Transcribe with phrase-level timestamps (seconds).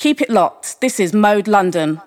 [0.00, 0.80] Keep it locked.
[0.80, 2.00] This is Mode London.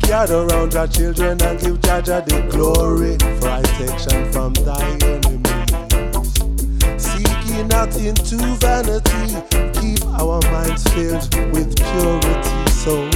[0.00, 5.60] Gather around our children and give Jah Jah the glory for protection from thy enemies.
[6.96, 9.36] Seeking not into vanity,
[9.78, 12.70] keep our minds filled with purity.
[12.84, 13.08] So,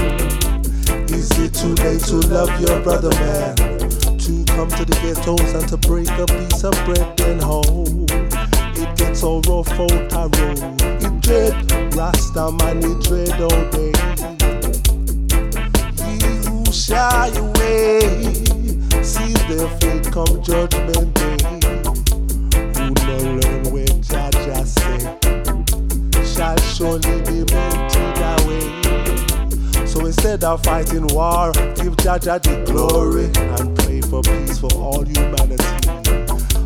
[1.12, 3.54] is it too late to love your brother, man?
[3.56, 8.06] To come to the ghettos and to break a piece of bread and home.
[8.76, 10.58] It gets so rough out a road.
[11.04, 13.92] It dread, Rasta man, it dread oh, all day.
[16.00, 16.14] He
[16.48, 18.00] who shy away
[19.02, 21.36] sees their fate come judgment day.
[22.76, 23.83] Who learn where
[26.34, 29.86] shall surely be melted away.
[29.86, 33.26] So instead of fighting war, give Jah Jah the glory
[33.56, 35.64] and pray for peace for all humanity.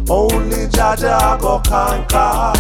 [0.08, 2.54] Only Jah Jah go conquer.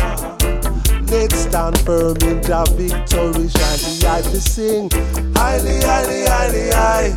[1.10, 3.48] Let's stand firm in Jah victory.
[3.48, 4.90] Shine the eye to sing.
[5.34, 7.12] Highly, highly, highly, high.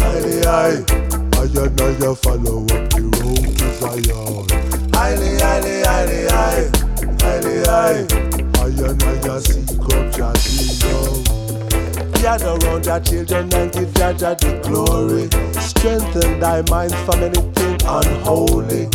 [0.00, 1.04] Highly, high.
[1.36, 4.48] I and I follow up the road to Zion.
[4.94, 6.70] Highly, highly, highly, high.
[7.20, 8.43] Highly, high.
[8.84, 11.24] I and I seek up Jah kingdom.
[12.20, 15.28] Gather round your children and give Jah Jah the glory.
[15.60, 18.88] Strengthen thy minds from anything unholy.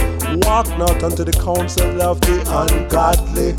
[0.45, 3.53] Walk not unto the counsel of the ungodly.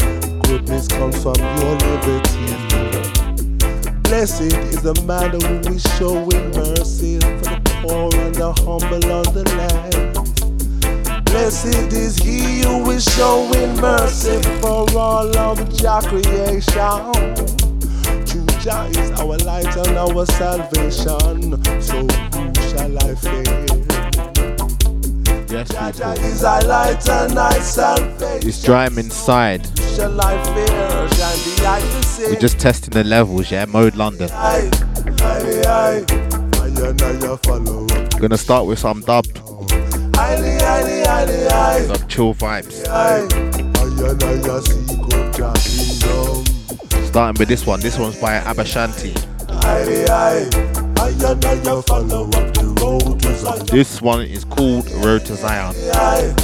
[0.47, 2.31] Goodness comes from your liberty.
[4.03, 9.35] Blessed is the man who is showing mercy for the poor and the humble on
[9.35, 10.30] the land.
[11.31, 17.13] Blessed is he who is showing mercy for all of Jah creation.
[18.27, 21.63] True Jah is our light and our salvation.
[21.81, 23.45] So who shall I fear?
[25.49, 28.49] Yes, Jah Jah is our light and our salvation.
[28.49, 29.67] It's drying inside.
[29.95, 30.67] Shall I fear?
[30.67, 32.25] Shine the eye to see.
[32.33, 33.67] We're just testing the levels, yeah?
[33.67, 34.29] Mode London.
[34.33, 34.69] Aye,
[35.21, 36.05] aye, aye.
[36.61, 37.87] Aye, and I follow.
[38.19, 39.25] Gonna start with some dub,
[41.87, 42.85] Some chill vibes.
[47.07, 47.81] Starting with this one.
[47.81, 49.15] This one's by Abashanti.
[53.71, 55.75] This one is called Road to Zion.
[55.95, 56.35] Aye,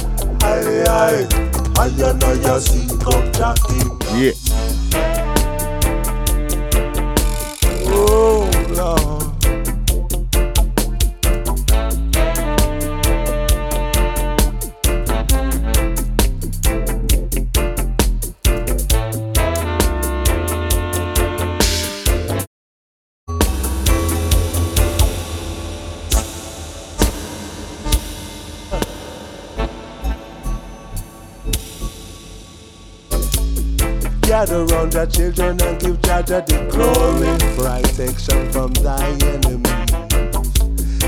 [34.37, 37.25] Gather round your children and give Jah Jah the glory.
[37.57, 39.65] Protection from thy enemy.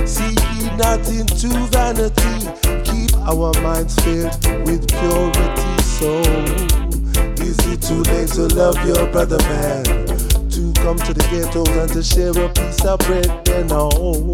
[0.08, 2.50] See ye not into vanity.
[2.90, 4.34] Keep our minds filled
[4.66, 5.78] with purity.
[5.84, 6.10] So,
[7.46, 9.86] is it too late to love your brother, man?
[10.50, 14.34] To come to the ghettos and to share a piece of bread, then oh.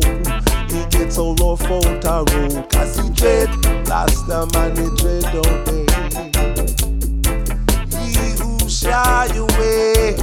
[0.72, 3.50] He gets so rough out a road, cause he dread.
[3.90, 5.95] Last time and he dread oh, all day.
[8.86, 10.16] Shy away,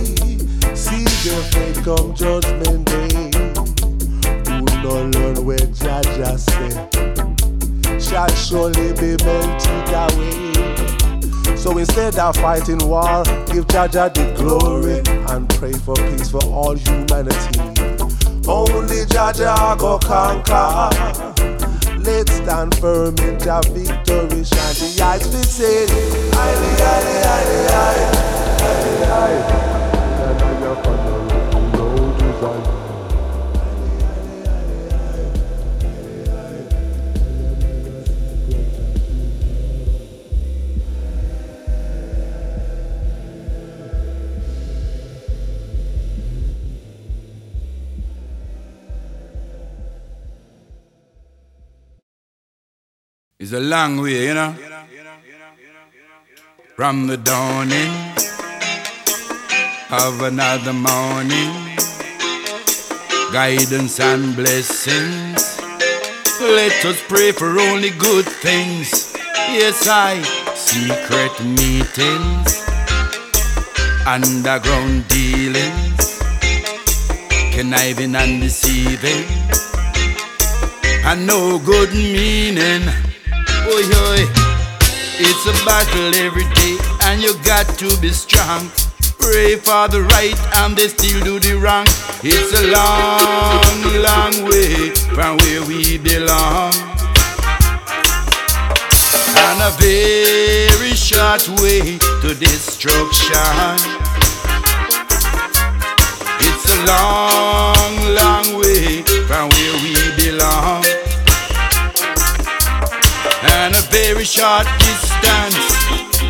[0.73, 3.31] see their fate come judgment day.
[4.47, 6.71] Who no learn where Jah Jah say,
[7.99, 11.57] shall surely be melted away.
[11.57, 15.03] So instead of fighting war, give Jah Jah the glory
[15.35, 17.59] and pray for peace for all humanity.
[18.47, 20.89] Only Jah Jah go conquer.
[21.99, 24.45] Let's stand firm in Jah victory.
[24.45, 25.87] Shine the eyes we say,
[26.33, 28.42] highly, highly, highly, highly.
[53.43, 54.55] It's a long way, you know.
[56.77, 58.32] From the dawning
[59.93, 61.77] of another morning,
[63.31, 65.61] guidance and blessings.
[66.41, 69.13] Let us pray for only good things.
[69.53, 70.23] Yes, I
[70.55, 72.65] secret meetings,
[74.07, 76.23] underground dealings,
[77.53, 79.29] conniving and deceiving,
[81.05, 82.89] and no good meaning.
[83.69, 84.25] Oi, oi.
[85.25, 88.71] It's a battle every day, and you got to be strong.
[89.23, 91.87] Pray for the right, and they still do the wrong.
[92.25, 96.75] It's a long, long way from where we belong,
[99.47, 103.79] and a very short way to destruction.
[106.41, 110.85] It's a long, long way from where we belong.
[113.55, 115.67] And a very short distance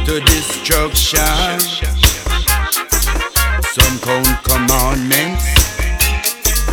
[0.06, 1.91] to destruction.
[4.02, 5.46] Count commandments,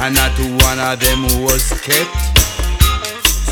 [0.01, 0.35] and not
[0.65, 2.17] one of them was kept.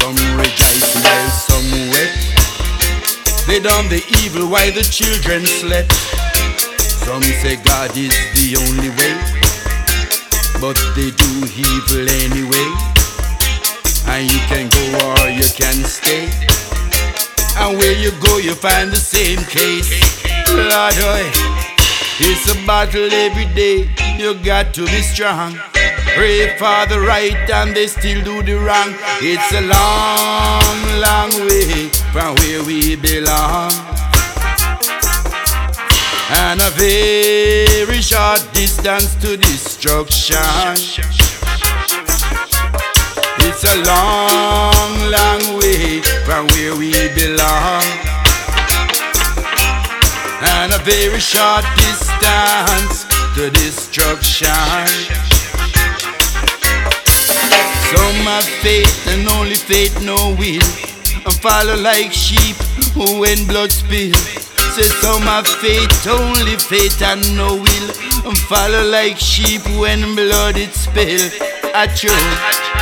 [0.02, 3.48] Some rejoice while some wept.
[3.48, 5.94] They done the evil while the children slept.
[7.06, 9.38] Some say God is the only way
[10.62, 12.70] but they do evil anyway.
[14.10, 16.30] And you can go or you can stay.
[17.58, 19.90] And where you go, you find the same case.
[20.50, 21.57] Lord, oh,
[22.20, 23.90] it's a battle every day.
[24.18, 25.58] You got to be strong.
[26.16, 28.96] Pray for the right and they still do the wrong.
[29.22, 33.72] It's a long, long way from where we belong
[36.30, 40.76] and a very short distance to destruction.
[43.40, 47.84] It's a long, long way from where we belong,
[50.88, 53.04] very short distance
[53.36, 54.88] to destruction.
[57.92, 60.64] Some my faith and only faith no will,
[61.28, 62.56] I follow like sheep
[62.96, 64.16] who when blood spill
[64.78, 67.90] say some my faith, only faith and no will.
[68.30, 71.32] I follow like sheep when blood it spill.
[71.74, 72.77] I you.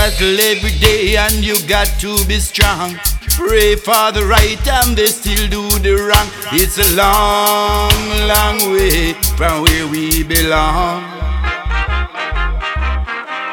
[0.00, 2.98] Battle every day and you got to be strong.
[3.36, 6.28] Pray for the right and they still do the wrong.
[6.52, 7.92] It's a long,
[8.32, 11.04] long way from where we belong.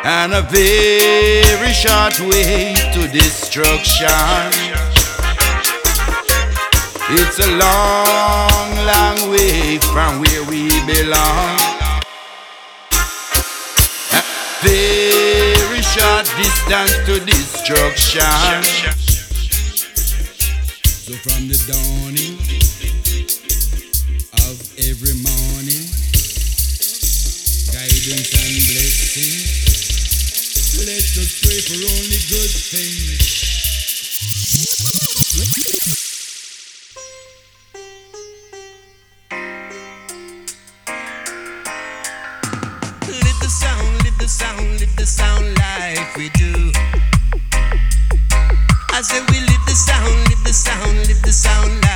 [0.06, 4.48] And a very short way to destruction.
[7.20, 11.67] It's a long, long way from where we belong.
[16.08, 18.64] Short distance to destruction.
[21.04, 22.40] So from the dawning
[24.48, 24.56] of
[24.88, 25.84] every morning,
[27.76, 29.36] guidance and blessing,
[30.80, 33.58] let us pray for only good things.
[49.78, 51.87] Sound, live the sound, live the sound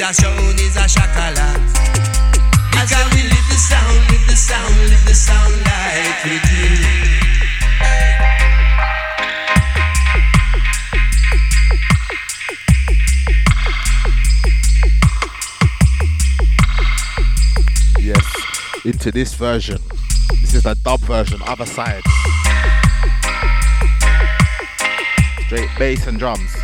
[0.00, 0.24] a
[3.14, 7.02] we live the sound, live the sound, live the sound like we do.
[18.84, 19.78] into this version.
[20.40, 22.02] This is the dub version, other side.
[25.46, 26.56] Straight bass and drums.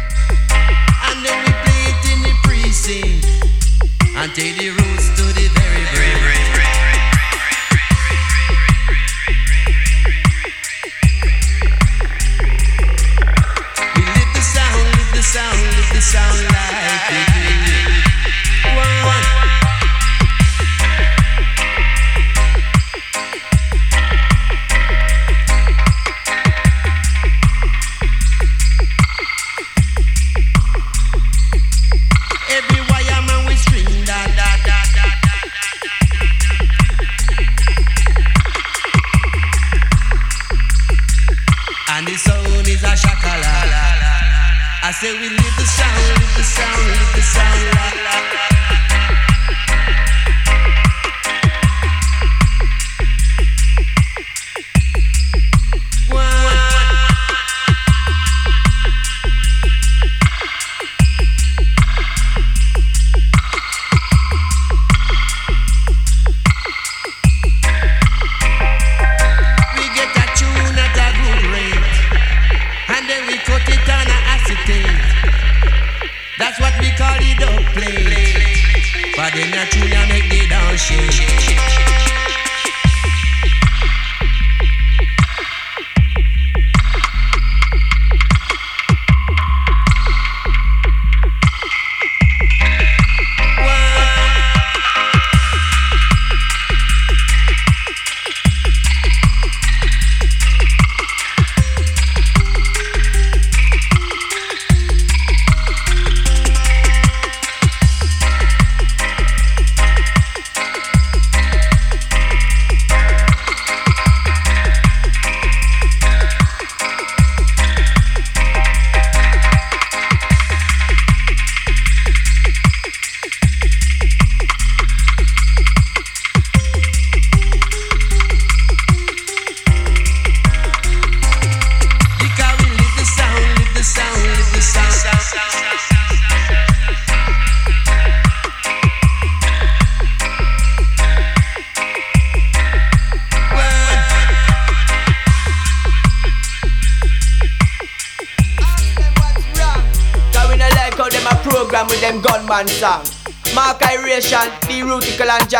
[1.05, 3.18] And then we play it in the
[4.21, 4.88] and daily routine.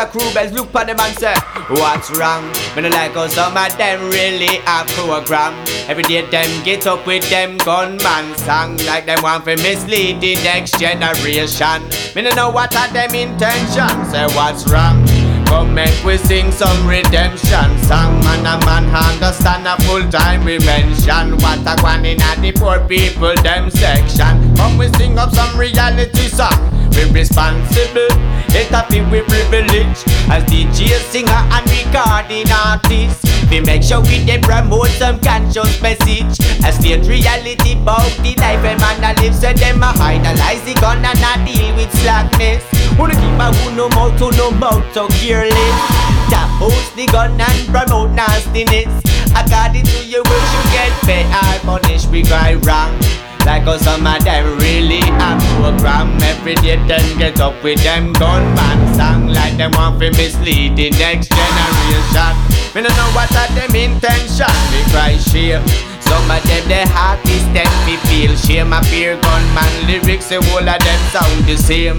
[0.07, 1.35] crew best look on them and say,
[1.69, 2.45] What's wrong?
[2.75, 5.55] When I like how some of them really are program.
[5.89, 10.35] Every day them get up with them gunman song like them want to mislead the
[10.37, 11.83] next generation.
[12.15, 14.11] Me no know what are them intentions.
[14.11, 15.05] Say what's wrong?
[15.49, 18.45] Come make we sing some redemption song man.
[18.45, 22.79] a man understand a full time we mention What a one in a the poor
[22.87, 29.05] people them section Come we sing up some reality song We responsible it's a feel
[29.11, 29.99] we privilege
[30.33, 33.25] as DJ, singer, and recording artist.
[33.51, 36.37] We make sure we they promote some conscious message.
[36.65, 39.35] A state reality about the life a man a live.
[39.35, 42.65] So them a idolize the gun and a deal with slackness.
[42.99, 47.41] Wanna keep a who no mouth to no mouth so careless Tap host the gun
[47.41, 48.91] and promote nastiness.
[49.33, 53.28] According to your wish you get fed or punished We cry wrong.
[53.49, 58.13] Like how some of them really a program Every day then get up with them
[58.13, 59.29] gunman song.
[59.29, 62.37] Like them want to mislead the next generation.
[62.77, 65.65] Me no know what are them intention Me cry shame.
[66.05, 68.71] Some of them the heart is them me feel shame.
[68.71, 71.97] I fear gunman lyrics the whole of them sound the same.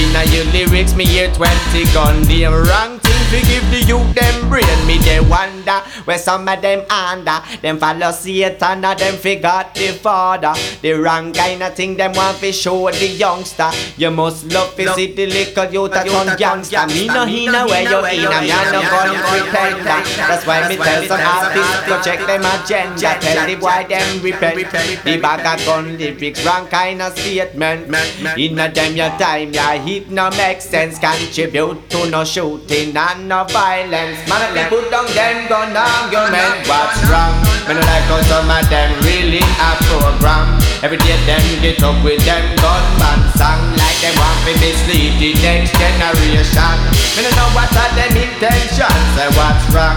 [0.00, 4.48] Inna your lyrics, me hear 20 gun Them wrong thing to give the youth them
[4.48, 7.42] brain Me they wonder where some of them under.
[7.60, 10.54] Them follow Satan or them forgot the father.
[10.80, 13.70] The wrong kind of thing them want to show the youngster.
[13.96, 16.86] You must love to see the little youth a turn gangster.
[16.86, 21.20] Me no inna where you me a no gun pretender That's why me tell some
[21.20, 23.18] artists go check them agenda.
[23.20, 25.02] Tell the boy them repent.
[25.04, 27.92] The bag of gun lyrics, wrong kind of statement.
[28.38, 31.00] Inna them your time, your heat no make sense.
[31.00, 34.20] Contribute to no shooting and no violence.
[34.28, 37.32] Man, they put down them gun argument What's wrong?
[37.64, 40.60] Me no like how some of them really a program.
[40.84, 43.60] Every day them get up with them gunman song.
[43.80, 46.76] Like them want to mislead the next generation.
[47.16, 49.96] Me no know what are them intentions Say what's wrong?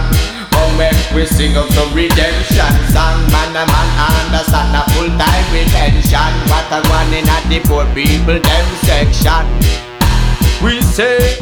[0.76, 3.20] Make we sing up some redemption song.
[3.32, 6.32] Man a man understand a full time retention.
[6.48, 9.44] What a one in a the poor people them section.
[10.62, 11.36] We say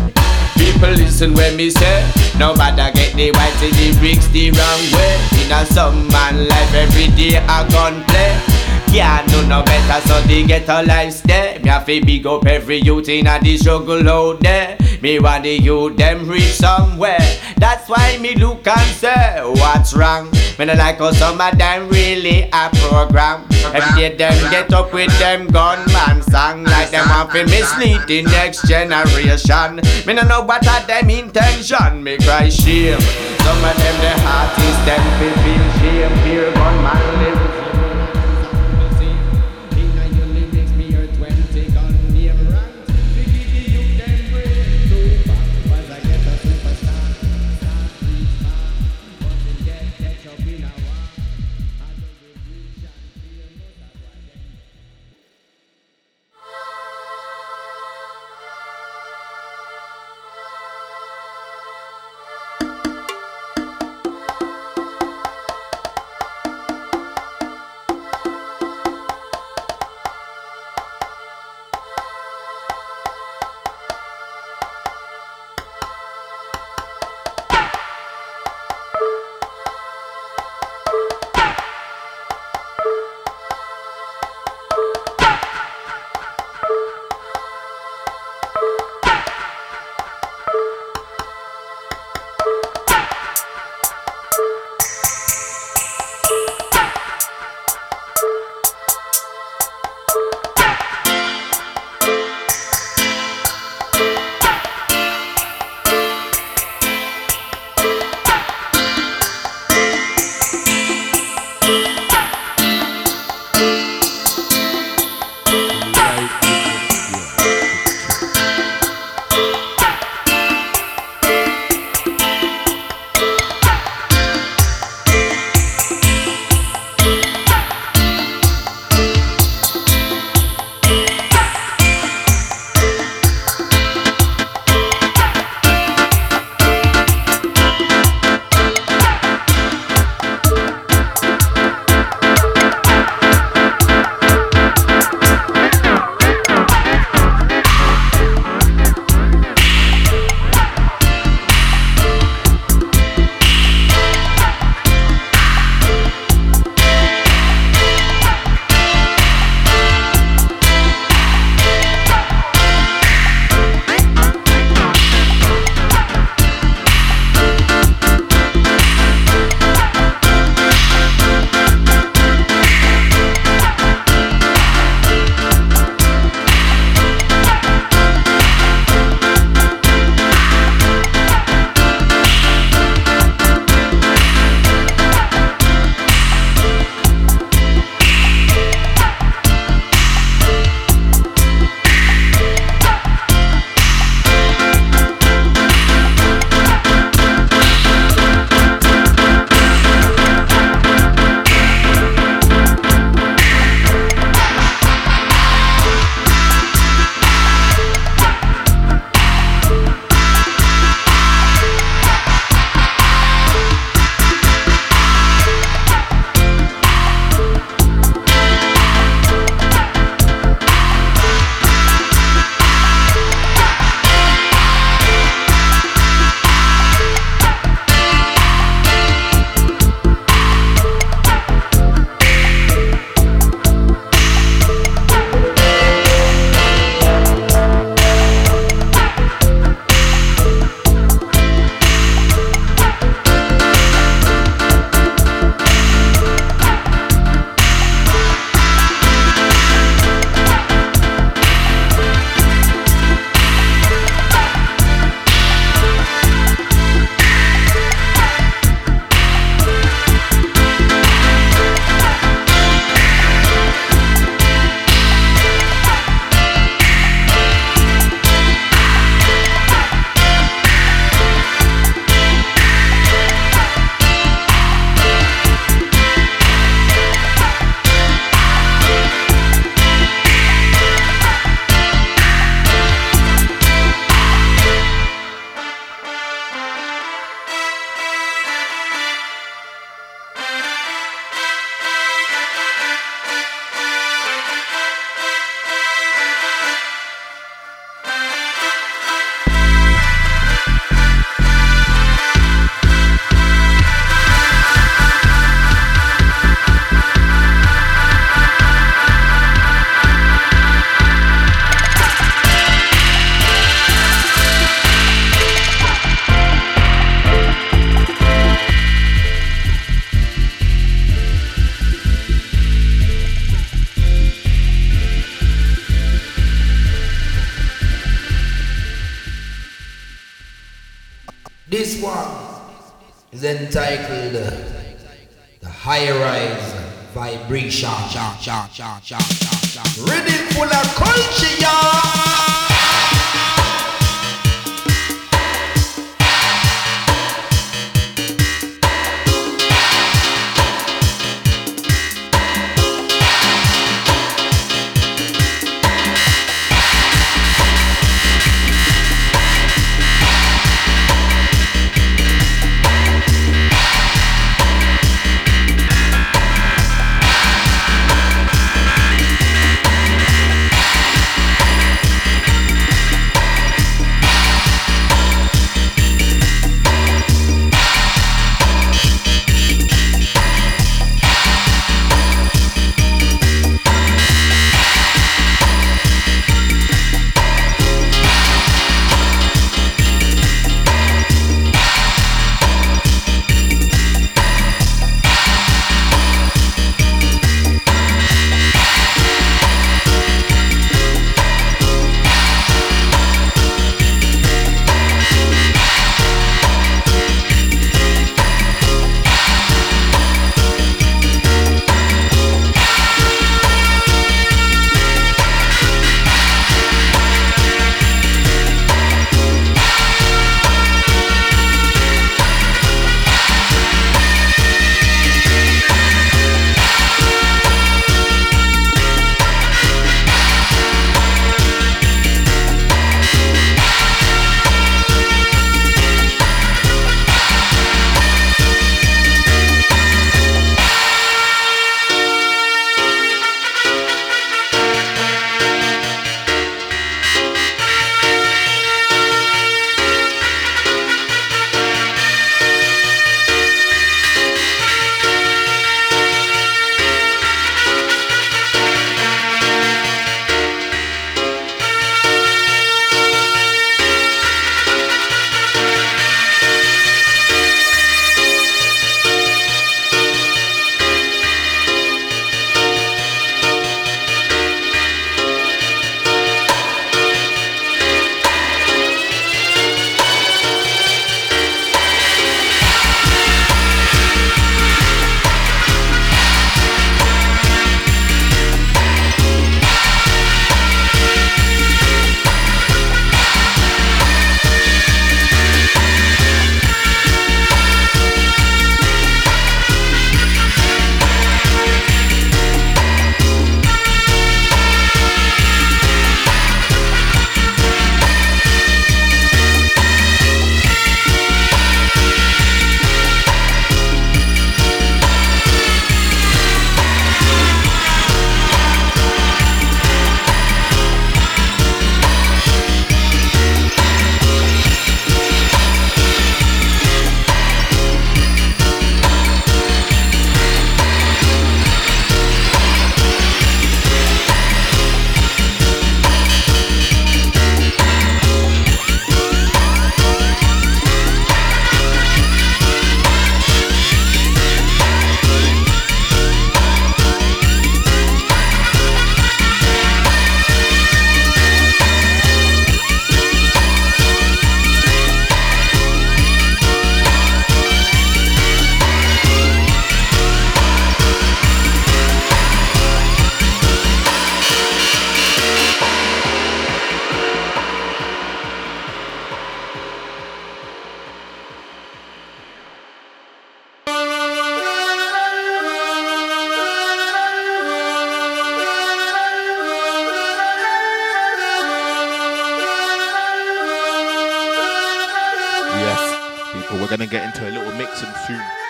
[0.58, 2.04] People listen when me say
[2.38, 5.14] Nobody get the white the bricks the wrong way.
[5.42, 8.57] In a some man life every day a gun play
[8.92, 12.78] Can't do no better so they get a stay Me have to big up every
[12.78, 14.76] youth in a the struggle out there.
[15.02, 17.18] Me want the youth them reach somewhere.
[17.56, 20.30] That's why me look and say What's wrong?
[20.58, 23.46] Me no like how some of them really a program.
[23.74, 28.22] Every day them get up with them gunman song Like them want to mislead the
[28.22, 29.76] next generation.
[30.06, 33.00] Me no know what are them intention Me cry shame.
[33.44, 36.18] Some of them the heart is them feel shame.
[36.24, 37.17] Fear gunman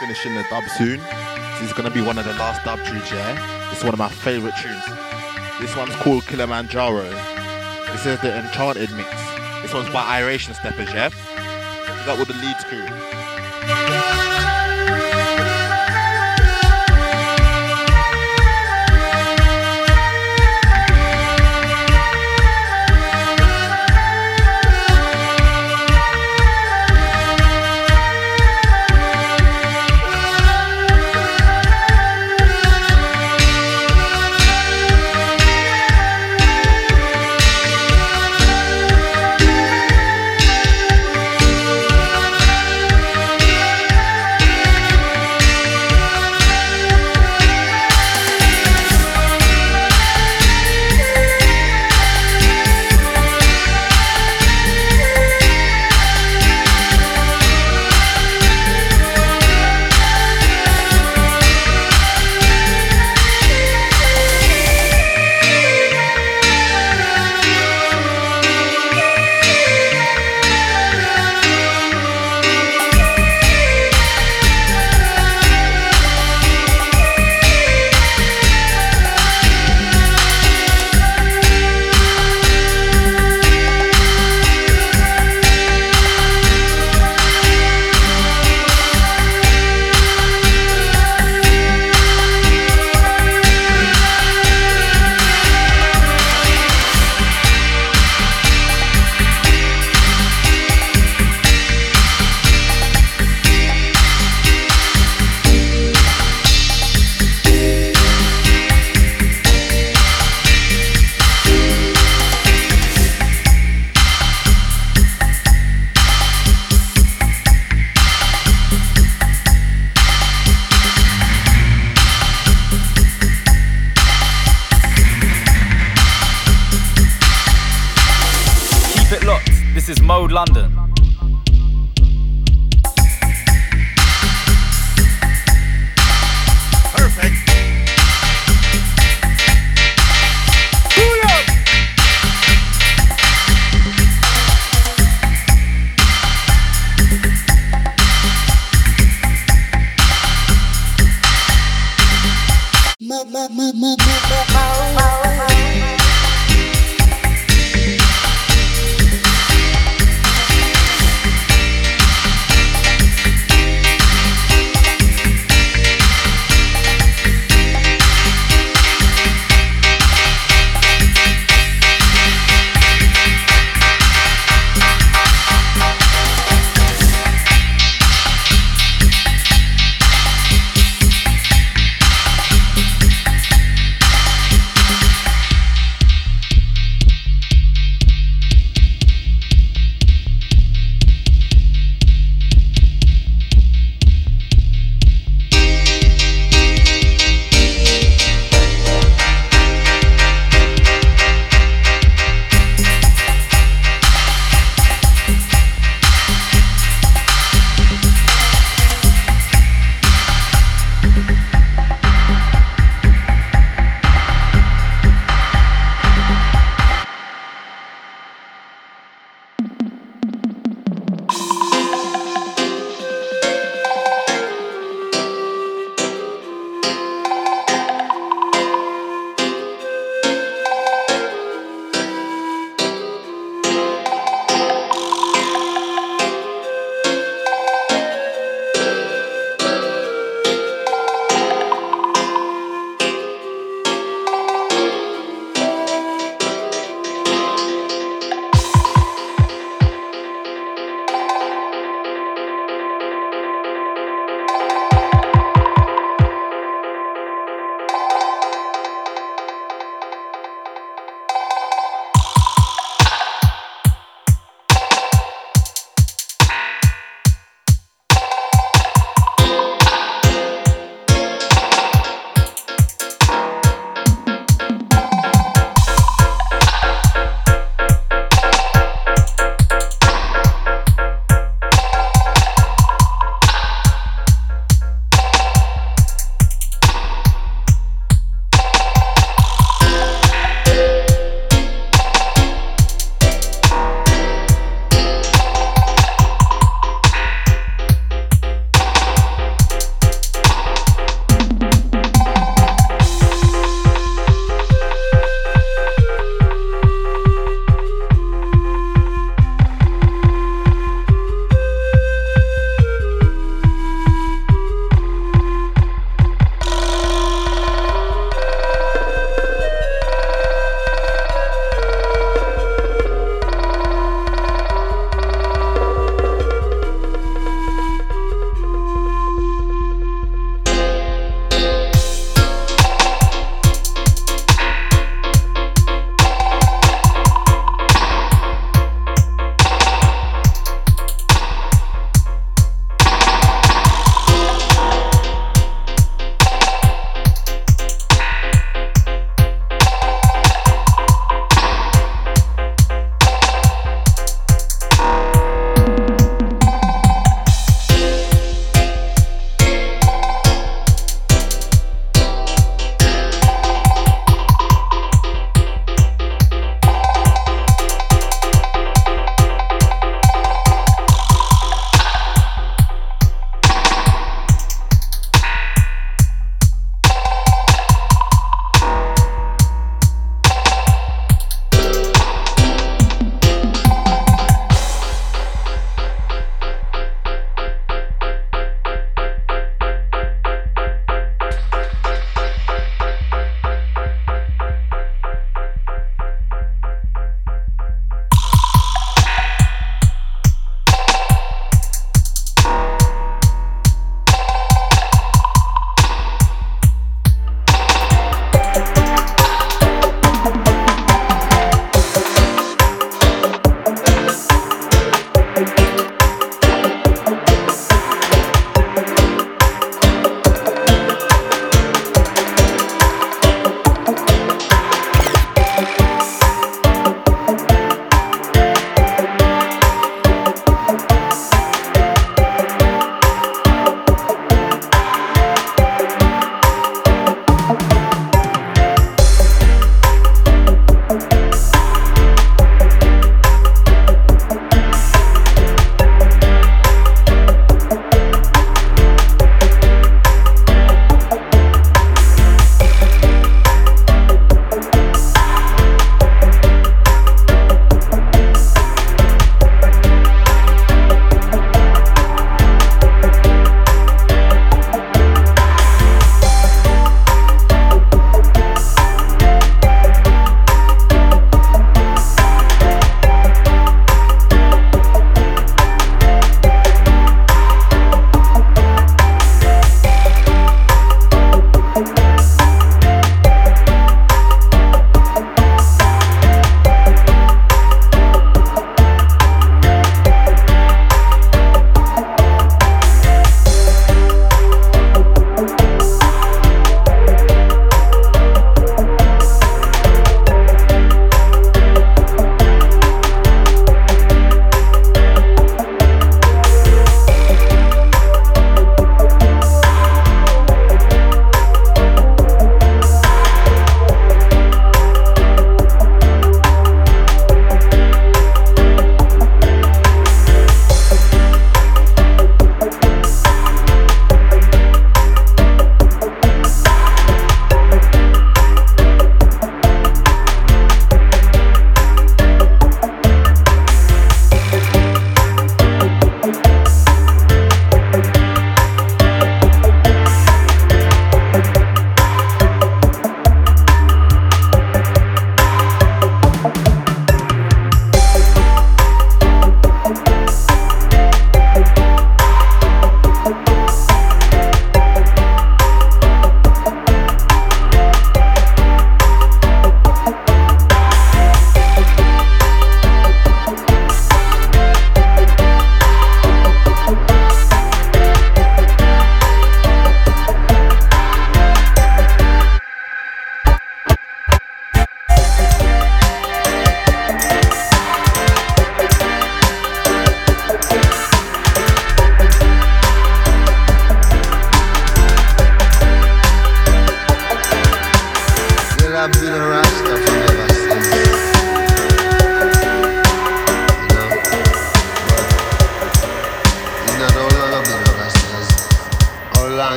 [0.00, 1.00] finishing the dub soon.
[1.60, 3.70] This is gonna be one of the last dub tunes, yeah?
[3.72, 4.84] It's one of my favorite tunes.
[5.60, 7.08] This one's called Kilimanjaro.
[7.92, 9.10] This is the Enchanted mix.
[9.62, 11.10] This one's by Iration Steppers, yeah?
[12.06, 13.07] Got with the Leeds crew.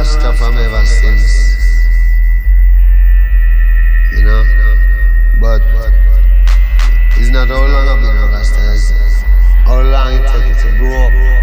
[0.00, 1.86] Rasta from ever since.
[4.12, 4.44] You know?
[5.38, 5.60] But
[7.18, 8.92] it's not how long I've been a Rasta, it's
[9.66, 11.39] how long it takes to grow up.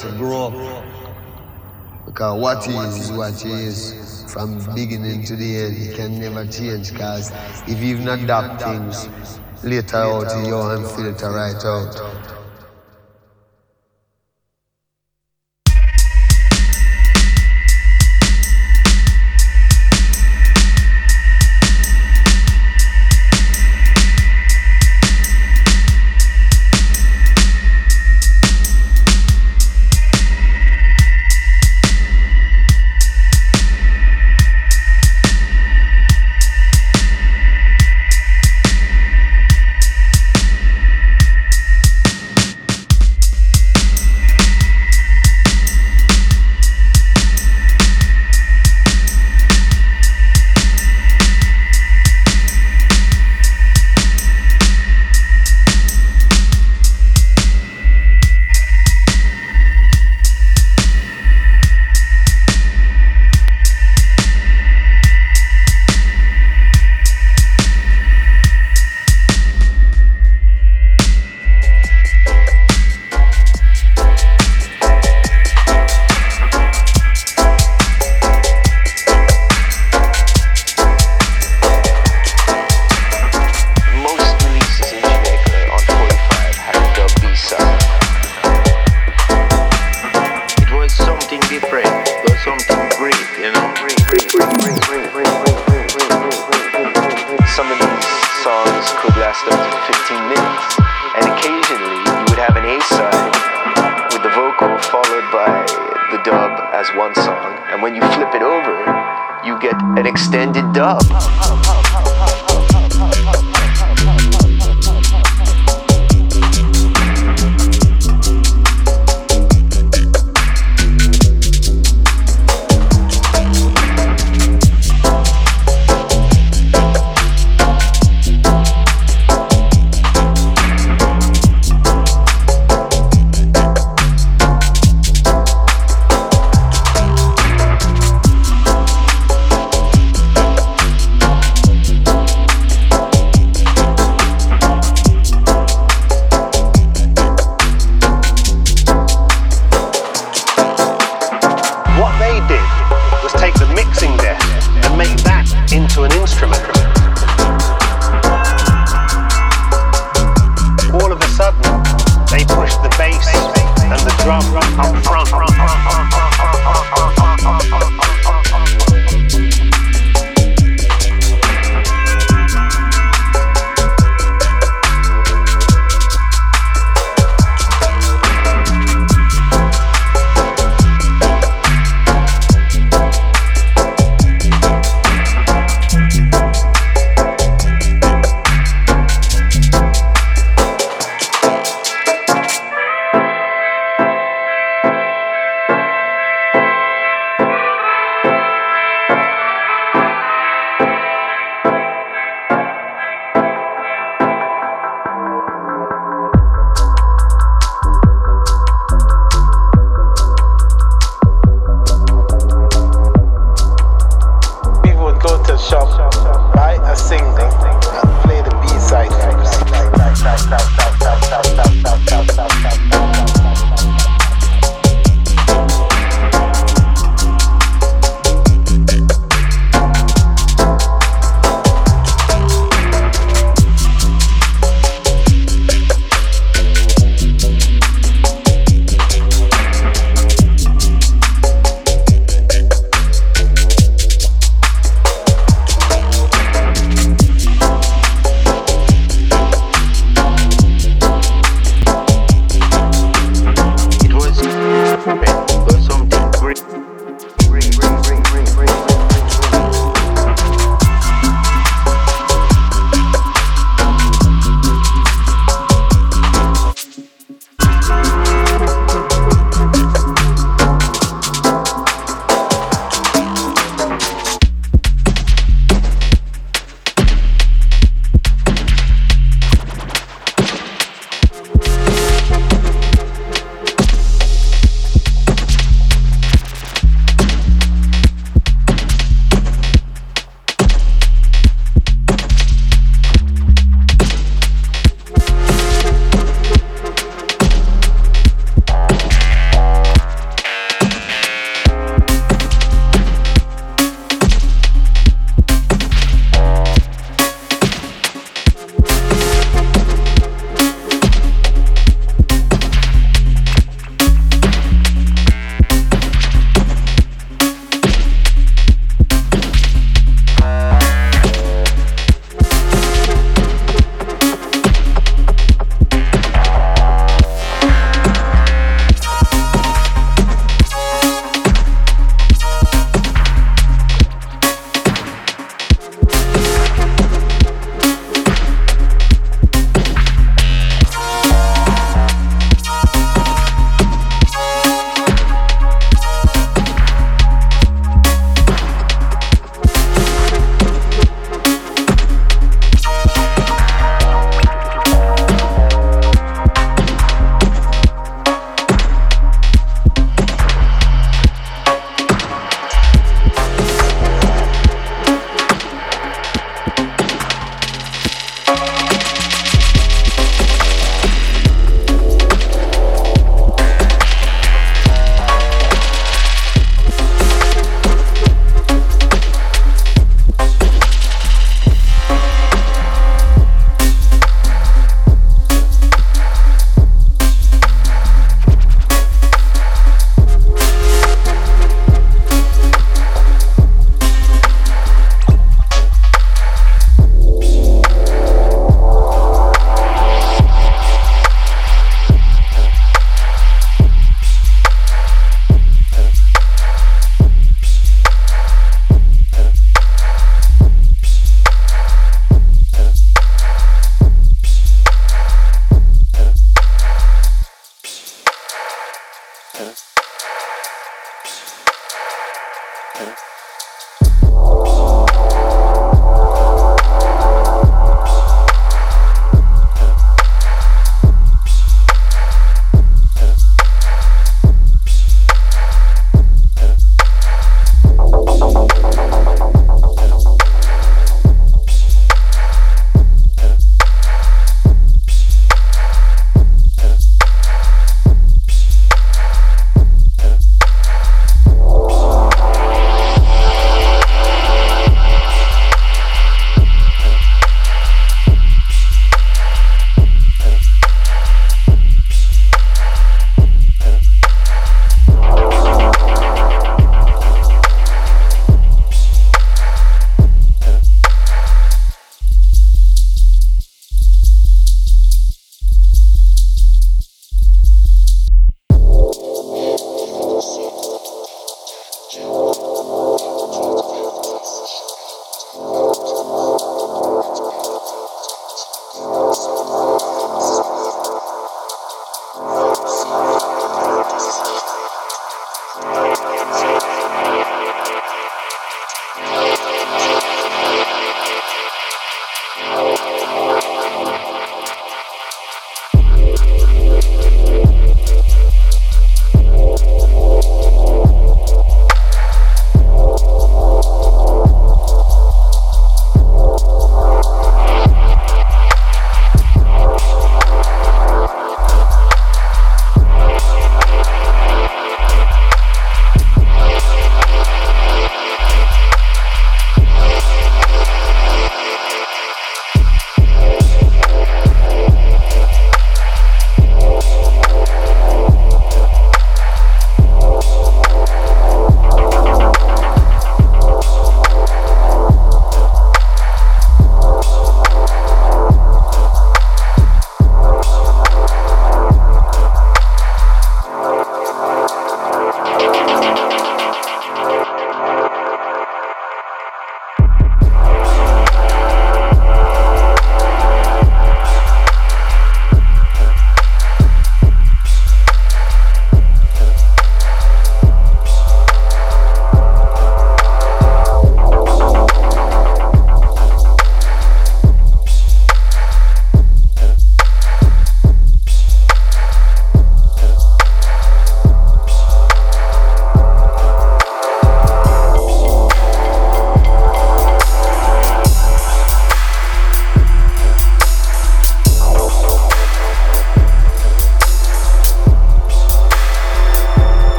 [0.00, 0.84] to grow up.
[2.06, 6.46] Because what he is, what he is, from beginning to the end, he can never
[6.46, 6.92] change.
[6.92, 7.30] Because
[7.68, 9.08] if you've not done things,
[9.62, 12.29] later out, your hand filter right out.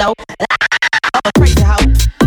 [0.00, 0.14] Low.
[1.38, 2.19] Crazy hoe.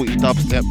[0.00, 0.69] 140 dubstep.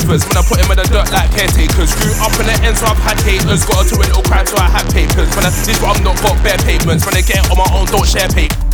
[0.00, 0.24] Flavors.
[0.26, 2.86] When I put him in the dirt like caretakers, grew up in the ends, so
[2.86, 3.64] I've had haters.
[3.64, 5.28] Got into a little crime, so I had papers.
[5.36, 7.04] When I did what I'm not got bare payments.
[7.04, 8.69] When I get on my own, don't share papers.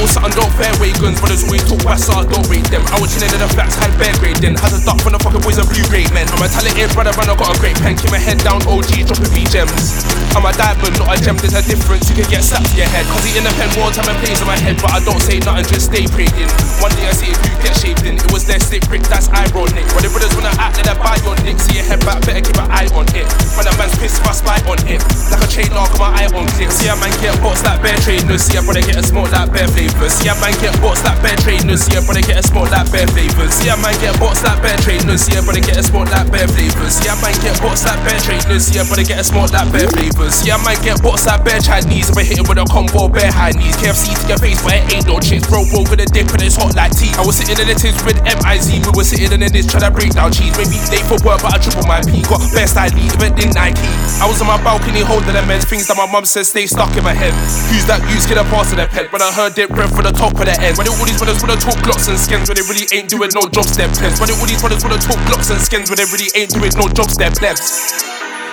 [0.00, 2.82] All something don't fair way guns, but there's always talk so don't rate them.
[2.90, 4.58] I was chilling in the flats, had bear grade then.
[4.58, 6.26] Had a duck from the fucking boys and blue grade men.
[6.34, 7.94] I'm a talented brother I got a great pen.
[7.94, 10.02] Keep my head down, OG, dropping V gems.
[10.34, 12.10] I'm a diamond, not a gem, there's a difference.
[12.10, 13.06] You can get slapped to your head.
[13.06, 15.22] Cause he in the pen more time and plays in my head, but I don't
[15.22, 16.50] say nothing, just stay praying.
[16.82, 18.18] One day I see if you get shaped in.
[18.18, 19.86] It was their stick prick, that's ironic.
[19.94, 21.56] When the brothers wanna act, let them buy your dick.
[21.62, 23.30] See your head back, better keep an eye on it.
[23.54, 25.00] When a man's pissed, if I spy on it.
[25.30, 26.74] Like a chain lock, my eye on click.
[26.74, 28.42] See a man get bots like bear trainers.
[28.42, 30.14] See a brother get a smoke like bear flavors.
[30.16, 31.84] See a man get bots like bear trainers.
[31.84, 33.52] See a brother get a smoke like bear flavors.
[33.54, 35.20] See a man get bots like bear trainers.
[35.20, 36.94] See a brother get a smoke like bear flavors.
[36.96, 38.62] See a man get bots like bear trainers.
[38.64, 40.34] See a brother get a smoke like bear flavors.
[40.34, 42.08] See a man get bots like bear Chinese.
[42.10, 43.76] If I hit him with a combo, bare high knees.
[43.76, 45.46] KFC to your face, but it ain't no chicks.
[45.48, 47.12] Bro, bro, with a dip and it's hot like tea.
[47.20, 48.80] I was sitting in the tins with MIZ.
[48.84, 50.54] We were sitting in the this trying to break down cheese.
[50.56, 52.24] Maybe late for work, but I triple my P.
[52.24, 53.90] Got best ID, even in Nike.
[54.18, 56.90] I was on my balcony holding them men's things that my mum says stay stuck
[56.96, 57.34] in my head.
[57.70, 59.12] Who's that use get a pass to their head?
[59.12, 60.78] When I heard it breath for the top of the end.
[60.78, 63.42] When all these brothers wanna talk glocks and skins, when they really ain't doing no
[63.50, 63.90] jobs, they're.
[63.90, 66.88] When all these brothers wanna talk glocks and skins, when they really ain't doing no
[66.88, 67.34] jobs, they're.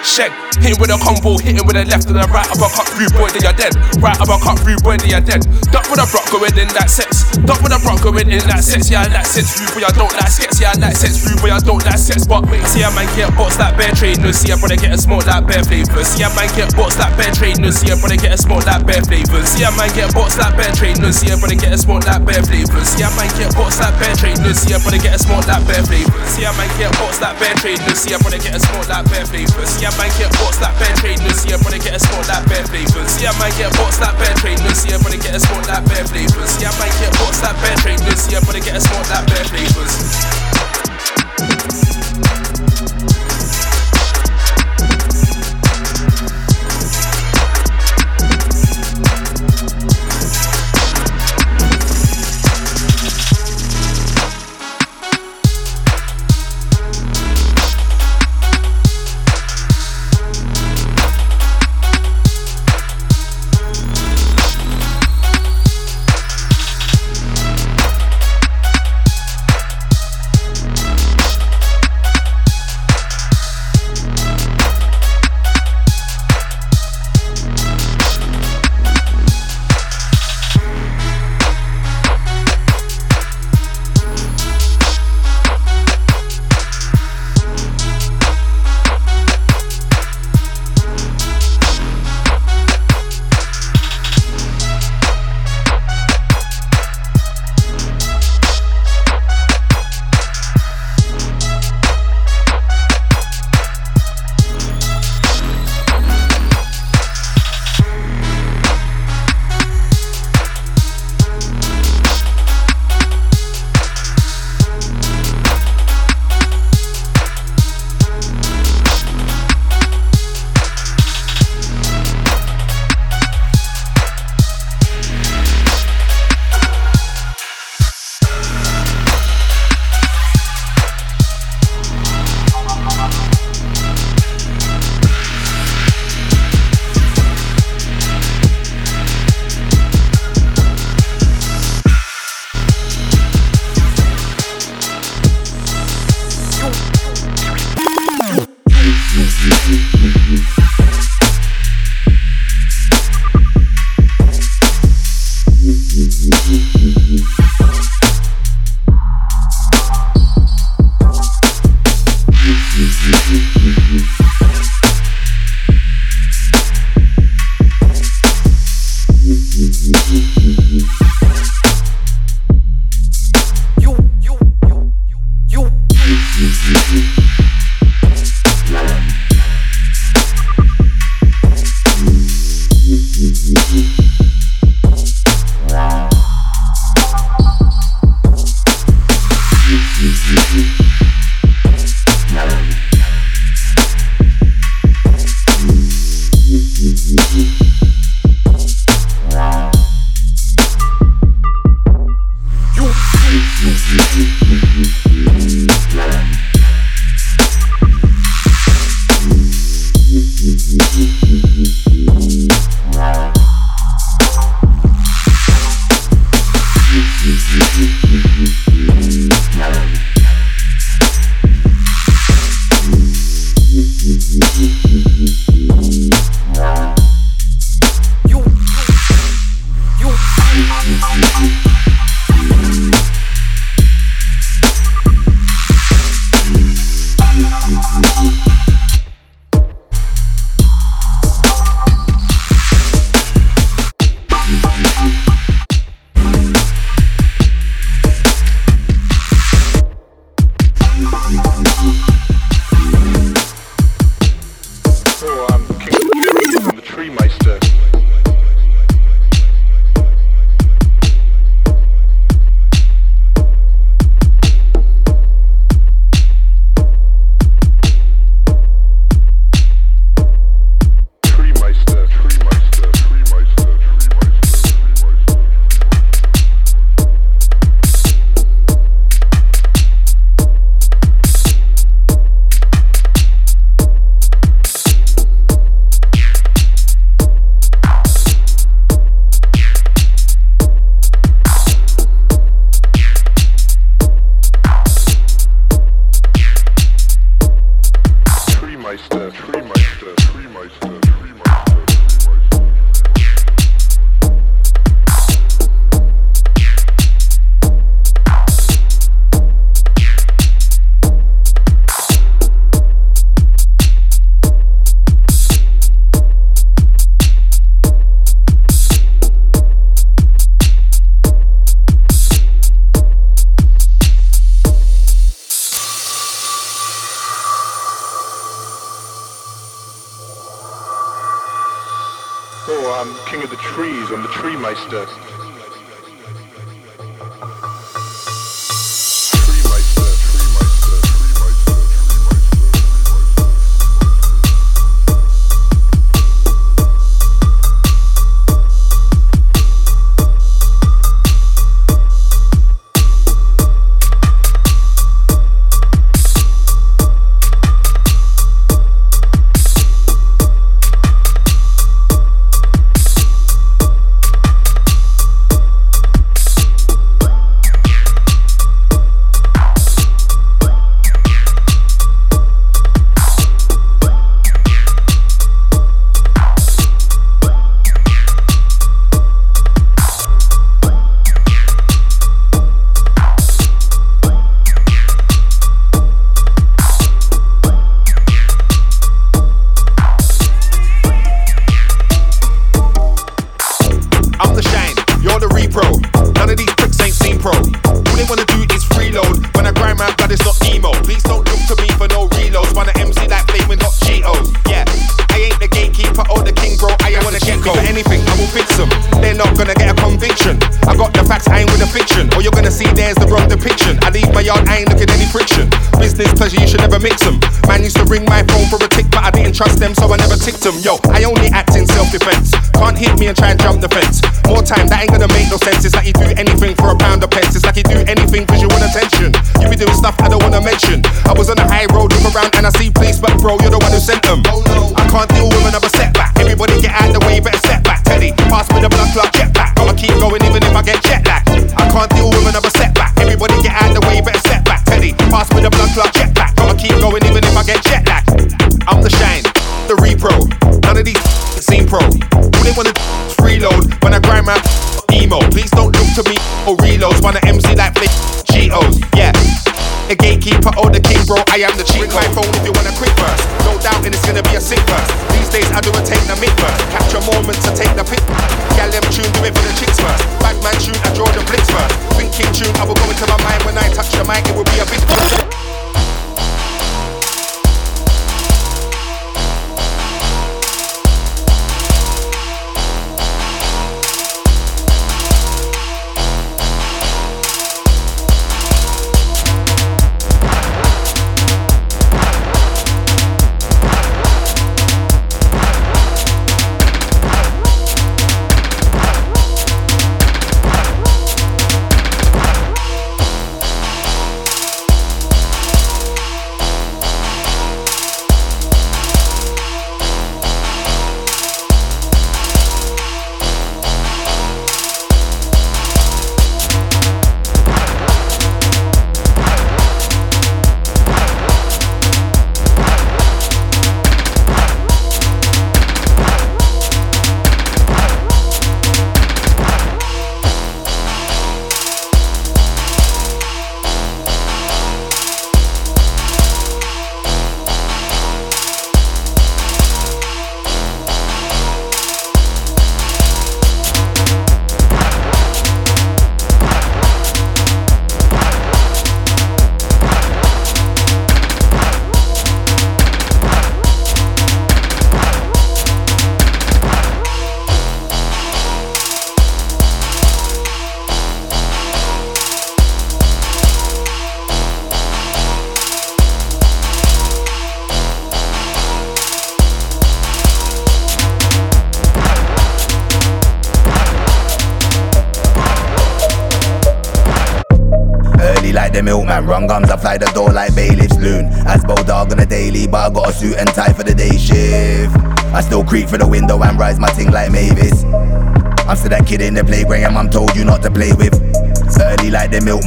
[0.01, 0.33] Shag,
[0.65, 3.13] hit with a combo, hit him with a left and a right about cut through,
[3.13, 3.77] boy, you're dead.
[4.01, 5.45] Right about cut through, boy, you're dead.
[5.69, 7.29] Duck with a rock going in that sex.
[7.45, 8.89] Duck with a rock going in that sex.
[8.89, 10.57] Yeah, I like sex through, but I don't like sex.
[10.57, 12.25] Yeah, I like sex through, but I don't like sex.
[12.25, 14.41] But see a man get bots like bear trainers.
[14.41, 16.09] See a brother get a smoke like bear flavors.
[16.09, 17.77] See a man get bots like bear trainers.
[17.77, 19.47] See a brother get a smoke like bear flavors.
[19.53, 21.15] See a man get bots like bear trainers.
[21.21, 22.89] See a brother get a smoke like bear flavors.
[22.89, 24.57] See a man get bots like bear trainers.
[24.65, 26.25] See a brother get a smoke like bear flavors.
[26.33, 28.01] See a man get bots like bear trainers.
[28.01, 29.69] See a brother get a smoke like bear flavors.
[29.77, 31.41] See a man get bots like bear trainers.
[31.41, 33.11] See a brother get a smoke like bear flavors.
[33.11, 34.77] See a man get bots like bear trainers.
[34.77, 36.49] See a brother get a smoke like bear flavors.
[36.53, 38.19] See a man get bots like bear trainers.
[38.19, 40.29] See a brother get a smoke like bear flavors.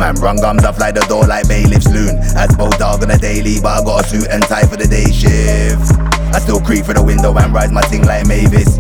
[0.05, 2.19] Like the milkman, run gums off like the door like bailiff's loon.
[2.37, 4.87] As both dog on a daily, but I got a suit and tie for the
[4.87, 5.99] day shift.
[6.35, 8.79] I still creep through the window and rise my thing like Mavis.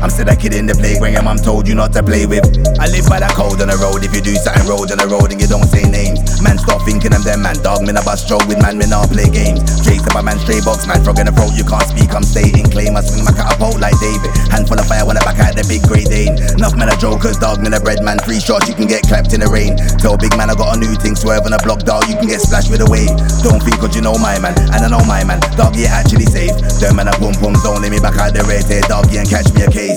[0.00, 2.48] I'm still that kid in the playground, I'm told you not to play with.
[2.80, 4.00] I live by that code on the road.
[4.00, 6.80] If you do something road on the road and you don't say names, man, stop
[6.88, 7.60] thinking I'm them man.
[7.60, 9.60] Dog, me a bus stroke with man, me not play games.
[9.84, 11.52] Chase up a man, stray box man, frog in the throat.
[11.52, 12.96] You can't speak, I'm stating claim.
[12.96, 14.32] I swing my catapult like David.
[14.48, 16.32] Handful of fire when I back out the big grey Dane.
[16.56, 18.16] Enough man, a jokers, dog, me a bread man.
[18.24, 19.76] Three shots, you can get clapped in the rain.
[20.00, 22.08] Tell big man, I got a new thing, swerve on a block, dog.
[22.08, 23.12] You can get splashed with a wave.
[23.44, 25.44] Don't think cause you know my man, and I know my man.
[25.60, 26.56] Dog, you actually safe.
[26.80, 29.20] Them man, a boom boom, don't let me back out the red hair, dog, you
[29.20, 29.89] and catch me a case.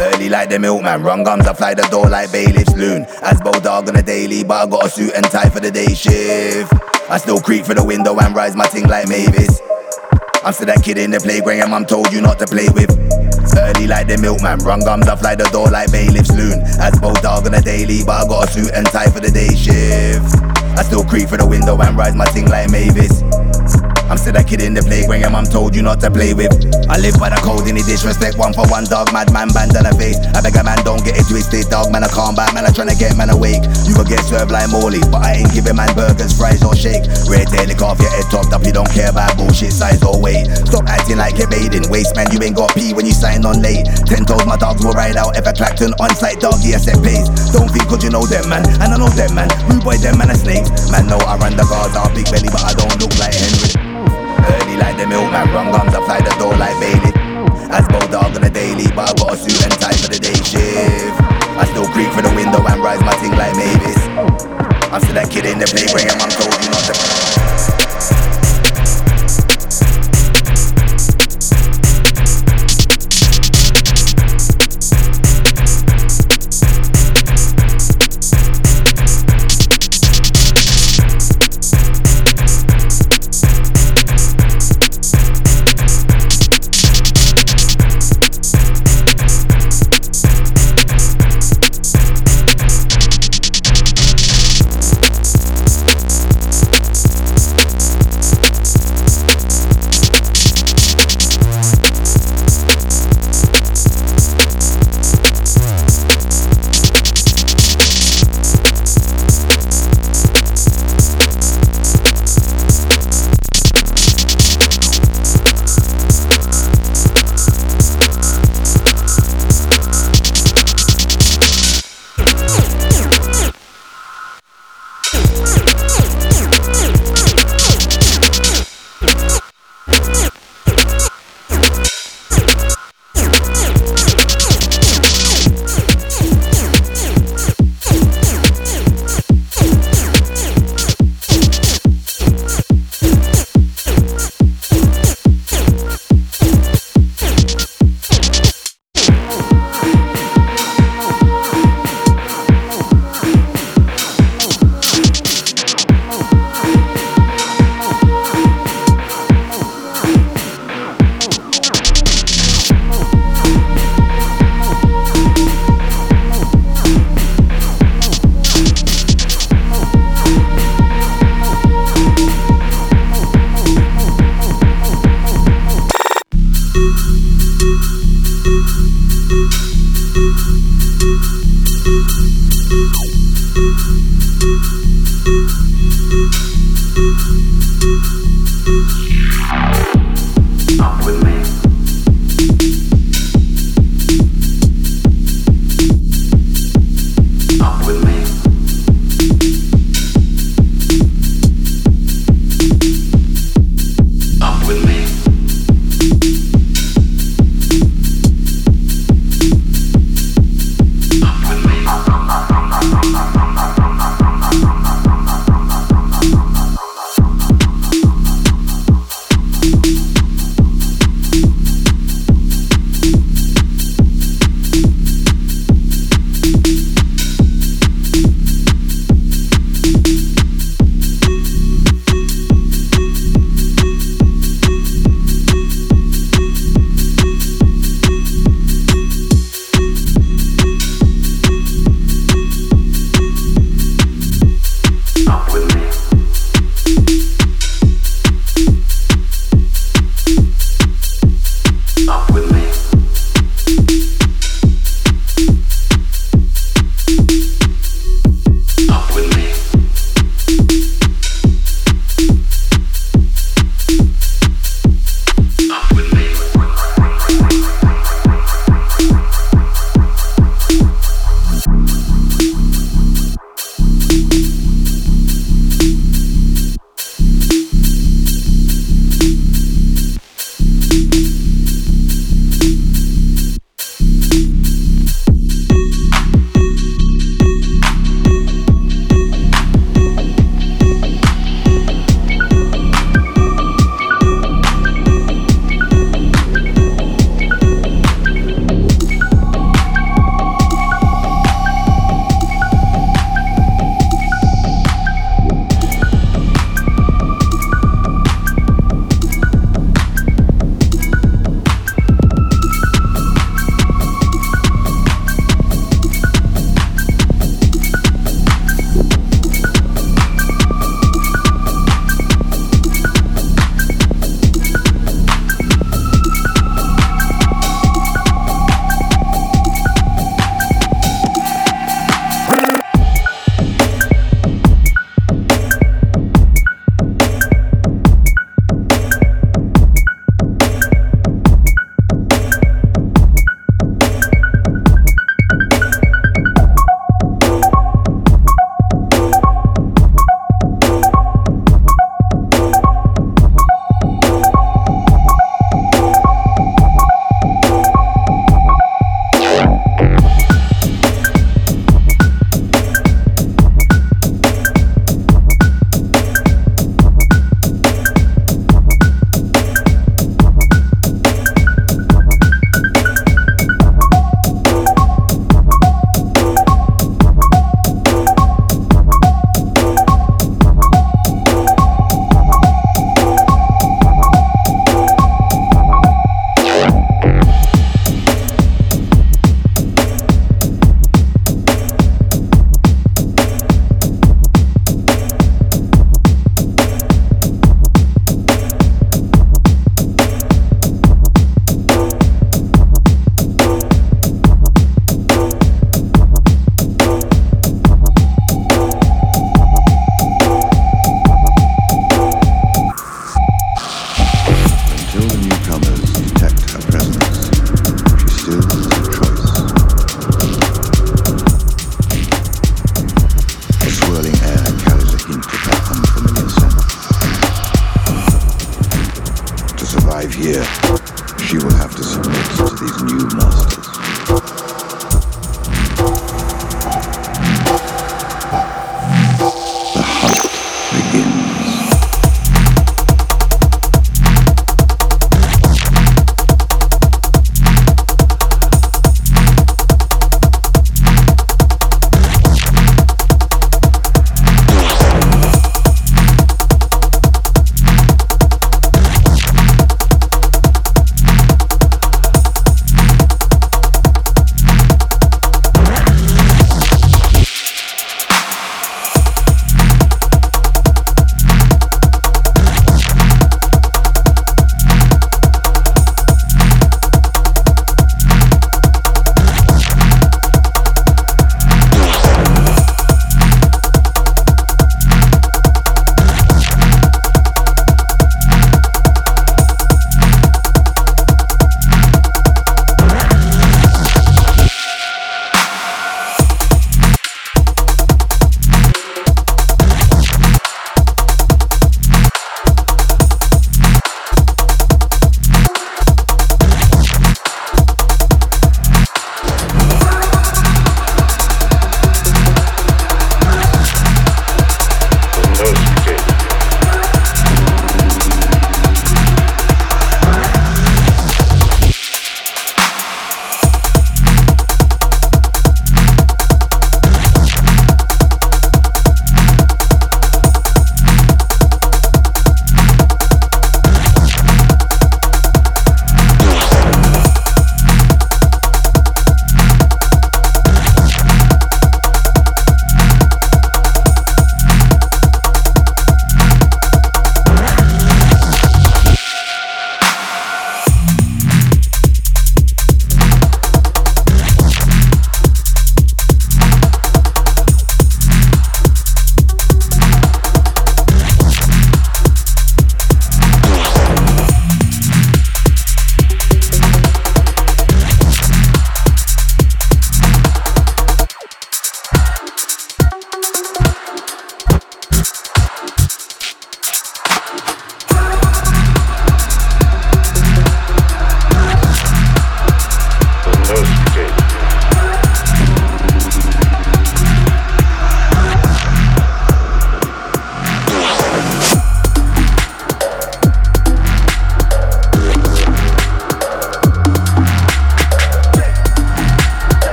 [0.00, 3.04] Early like the milkman, run gums, I fly the door like bailiff's loon.
[3.20, 5.92] As dog on a daily, but I got a suit and tie for the day
[5.92, 6.72] shift.
[7.10, 9.60] I still creep through the window and rise my ting like Mavis.
[10.42, 12.88] I'm still that kid in the playground, I'm told you not to play with.
[13.52, 16.64] Early like the milkman, run gums, I fly the door like bailiff's loon.
[16.80, 19.52] As dog on a daily, but I got a suit and tie for the day
[19.52, 20.32] shift.
[20.80, 23.20] I still creep through the window and rise my ting like Mavis.
[24.10, 26.50] I'm still a kid in the playground, I'm told you not to play with.
[26.90, 30.18] I live by the code in the disrespect, one for one dog, madman, band face.
[30.34, 32.74] I beg a man, don't get it twisted, dog, man, I calm back, man, I
[32.74, 33.62] tryna get man awake.
[33.86, 37.06] You could get served like Morley, but I ain't giving man burgers, fries, or shake.
[37.30, 40.18] Red tail, lick off your head topped up, you don't care about bullshit, size or
[40.18, 40.50] weight.
[40.66, 43.62] Stop acting like you're bathing, waste man, you ain't got pee when you sign on
[43.62, 43.86] late.
[44.10, 47.30] Ten toes, my dogs will ride out, ever Clacton, on site dog, yes, set pace.
[47.54, 49.46] Don't think cause you know them, man, and I know them, man.
[49.70, 50.90] Rude boy, them, man, a snakes.
[50.90, 53.89] Man, know I run the guards, i big belly, but I don't look like Henry.
[54.46, 57.12] Early like the milkman, gums, I fly the door like Bailey.
[57.70, 60.34] As dog on a daily, but I got a suit and tie for the day
[60.34, 61.16] shift.
[61.56, 64.00] I still creep for the window and rise my thing like Mavis.
[64.90, 67.39] I'm still that kid in the playground, I'm told you not to.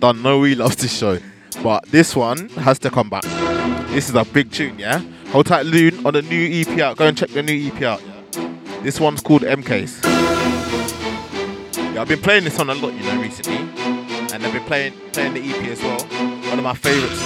[0.00, 1.18] Done no we loves this show,
[1.62, 3.22] but this one has to come back.
[3.90, 5.00] This is a big tune, yeah.
[5.28, 6.96] Hold tight, Loon, on the new EP out.
[6.96, 8.02] Go and check the new EP out.
[8.82, 10.02] This one's called MKs.
[11.94, 14.94] Yeah, I've been playing this on a lot, you know, recently, and I've been playing
[15.12, 16.00] playing the EP as well.
[16.48, 17.22] One of my favorites.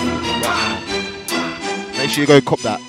[1.96, 2.80] Make sure you go cop that.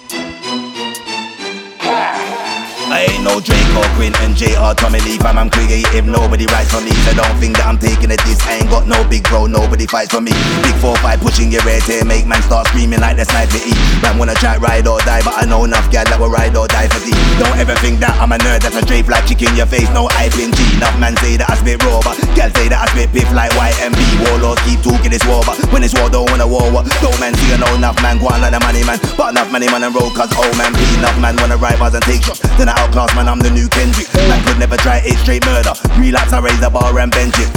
[2.86, 6.82] I ain't no Drake or Quinton, JR, Tommy Lee, fam, I'm creative, nobody writes for
[6.82, 9.48] me, so don't think that I'm taking a diss, I ain't got no big bro,
[9.48, 10.32] nobody fights for me,
[10.62, 13.74] big 4-5 pushing your red hair, make man start screaming like the sniper E,
[14.06, 16.70] man wanna try ride or die, but I know enough gal that will ride or
[16.70, 19.57] die for thee, don't ever think that I'm a nerd, that's a drape like chicken
[19.57, 22.53] your face, no hype in G, enough man say that I spit raw, but gal
[22.53, 23.98] say that I spit piff like YMB,
[24.30, 26.70] warlords keep talking this war, but when it's war, don't wanna war,
[27.02, 29.49] don't man see you know enough man, go on like the money man, but enough
[29.49, 30.86] money man and roll, cause old man be.
[30.95, 33.68] Enough man wanna ride bars and take shots, then I outclass man, I'm the new
[33.69, 34.07] Kendrick.
[34.27, 35.73] Man could never try it straight murder.
[35.97, 37.49] Relapse, I raise the bar and bench it.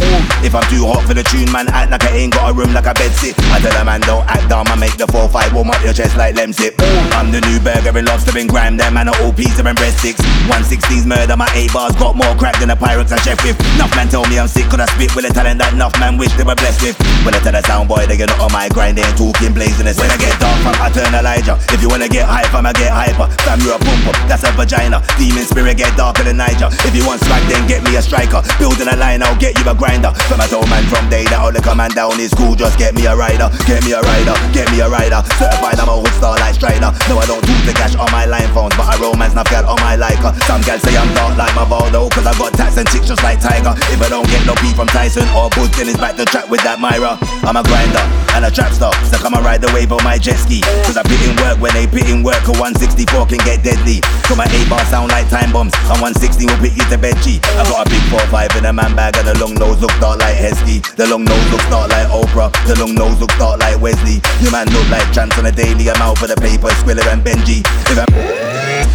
[0.44, 2.72] If I'm too hot for the tune, man, act like I ain't got a room
[2.72, 3.38] like a bed sit.
[3.50, 6.16] I tell a man, don't act dumb, I make the 4-5 warm up your chest
[6.16, 6.74] like Lemsip.
[7.14, 9.98] I'm the new burger and lobster and grime, them man are all pizza and breast
[9.98, 10.20] sticks.
[10.46, 13.58] 116's murder, my 8 bars got more crack than a Pyrex and Chef with.
[13.76, 16.16] Enough man tell me I'm sick, could I spit with a talent that enough man
[16.16, 16.96] wish they were blessed with.
[17.24, 19.86] When I tell the sound boy, they get on my grind, they ain't talking blazing.
[19.88, 21.58] When I get dark, I turn Elijah.
[21.72, 23.26] If you wanna get hype, I'ma get hyper.
[23.42, 25.00] Fam, you're a pump up, that's a vagina.
[25.16, 26.68] Demon spirit get darker than Niger.
[26.84, 28.42] If you want swag, then get me a striker.
[28.58, 30.12] Building a line, I'll get you a grinder.
[30.28, 32.54] From a told man from day that all the command down is cool.
[32.54, 35.22] Just get me a rider, get me a rider, get me a rider.
[35.38, 36.90] Certified I'm a hood star like Strider.
[37.08, 39.64] No, I don't do the cash on my line phones, but I romance enough gal
[39.68, 40.34] on my liker.
[40.44, 43.22] Some gal say I'm dark like my Valdo, cause I got tats and chicks just
[43.22, 43.72] like Tiger.
[43.94, 46.50] If I don't get no beat from Tyson or Bush, then it's back to track
[46.50, 47.18] with that Myra.
[47.46, 48.02] I'm a grinder
[48.34, 50.60] and a trap star, so come and ride the wave on my jet ski.
[50.84, 54.02] Cause I put in work when they put in work, a 164 can get deadly.
[54.26, 57.14] So my 8 bar sound like time bombs, and 160 will put you to bed
[57.14, 60.18] I got a big 4-5 in a man bag and the long nose look dark
[60.18, 60.82] like Heskey.
[60.96, 62.50] The long nose look dark like Oprah.
[62.66, 64.18] The long nose look dark like Wesley.
[64.42, 65.86] You man look like Chance on a daily.
[65.86, 67.62] I'm out for the paper, Squiller and Benji.
[67.86, 68.10] If I'm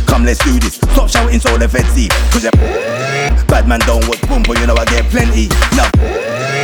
[0.03, 0.75] Come, let's do this.
[0.75, 2.09] Stop shouting so the feds see.
[2.35, 2.57] Cause you're
[3.47, 5.47] bad man don't watch boom, but you know I get plenty.
[5.79, 5.87] No.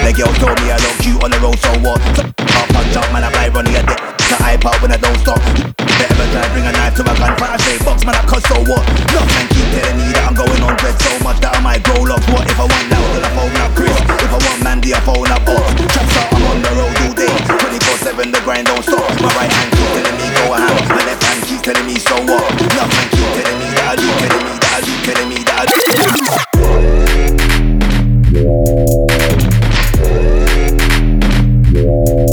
[0.03, 2.01] The girl told me I look cute on the road, so what?
[2.03, 4.18] I'll punch out, man, I fly running a dick.
[4.29, 5.41] To hype out when I don't stop.
[5.41, 7.49] Better try bring a knife to my gunfight.
[7.49, 8.85] I say box, man, I cuss, so what?
[9.09, 11.81] No man keep telling me that I'm going on dread so much that I might
[11.81, 12.21] grow up.
[12.29, 13.89] What if I want now, then I phone up Chris?
[13.89, 15.65] If I want Mandy, I phone up Bob.
[15.89, 17.25] Traps out, I'm on the road all day.
[17.25, 19.01] 24-7, the grind don't stop.
[19.17, 20.77] My right hand keep telling me go ham.
[20.93, 22.53] My left hand keep telling me so what?
[22.77, 25.41] No man keep telling me that I do, telling me that I do, telling me
[25.41, 25.79] that I do.
[31.89, 32.28] All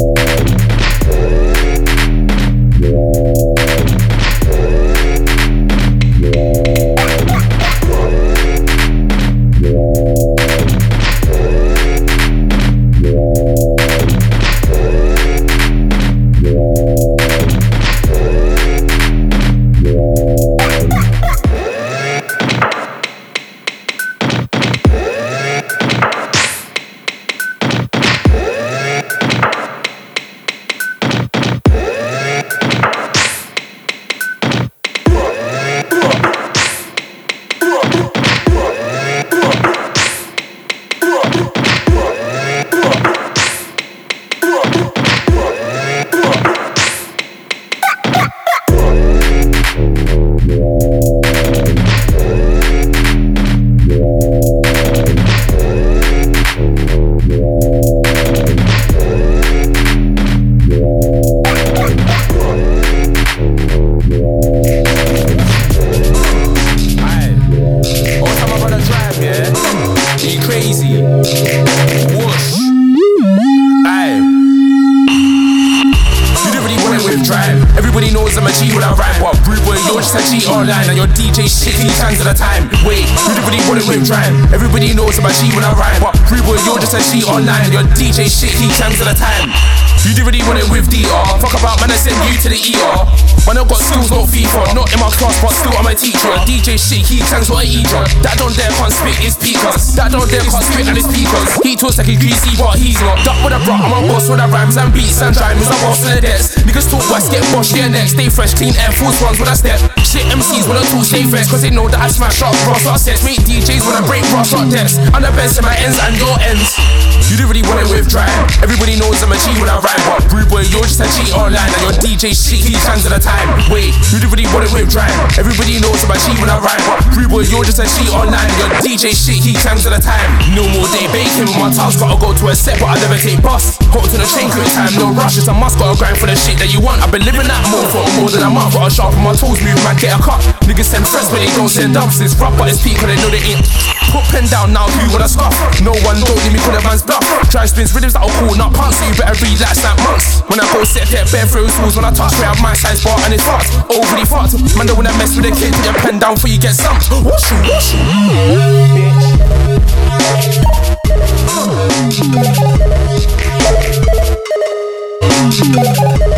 [96.76, 98.04] DJ shit, he tanks what eat on.
[98.20, 99.96] That don't dare can't spit his speakers.
[99.96, 101.48] That don't dare can't spit on his speakers.
[101.64, 103.24] He talks like he's greasy, but he's not.
[103.24, 105.72] Duck with a bro, I'm a boss with the rhymes and beats and drivers.
[105.72, 106.52] I'm boss in the decks.
[106.68, 108.12] Niggas talk west, get boss, get next.
[108.12, 109.80] Stay fresh, clean air, force ones with a step.
[110.04, 113.00] Shit MCs when I talk, stay fresh, cause they know that I smash up, I
[113.00, 115.00] says, make DJs when I break, bro, shot decks.
[115.16, 117.05] I'm the best in my ends and your ends.
[117.26, 118.30] You didn't really want it with dry.
[118.62, 121.34] Everybody knows I'm a cheat when I rhyme, but rude boy, you're just a cheat
[121.34, 123.50] online and your DJ shit, he times at a time.
[123.66, 125.10] Wait, you didn't really want it with dry.
[125.34, 128.14] Everybody knows I'm a G when I rhyme, but rude boy, you're just a cheat
[128.14, 130.30] online and your DJ shit, he times at a time.
[130.54, 133.42] No more day baking my task, gotta go to a set, but I never take
[133.42, 133.74] bus.
[133.90, 135.34] Hold to the chain, quick time, no rush.
[135.34, 137.02] It's a must, gotta grind for the shit that you want.
[137.02, 138.78] I've been living that more for more than a month.
[138.78, 140.38] Gotta sharpen my tools, move man, get a cut.
[140.70, 142.22] Niggas send friends, but they don't send ups.
[142.22, 143.66] It's rough, but it's peak, cause they know they ain't.
[144.12, 145.52] Put pen down now, you wanna scuff?
[145.82, 147.22] No one don't need me for the man's bluff.
[147.50, 150.40] Try spins rhythms that'll pull, not punks, so you better relax like months.
[150.48, 153.02] When I go set there, bare through rules, when I touch, me out my size
[153.02, 153.72] bar and it's fucked.
[153.90, 154.54] Overly fucked.
[154.76, 157.10] Man, don't wanna mess with a kid, your pen down before you get sumped.
[157.24, 157.94] Wash you, wash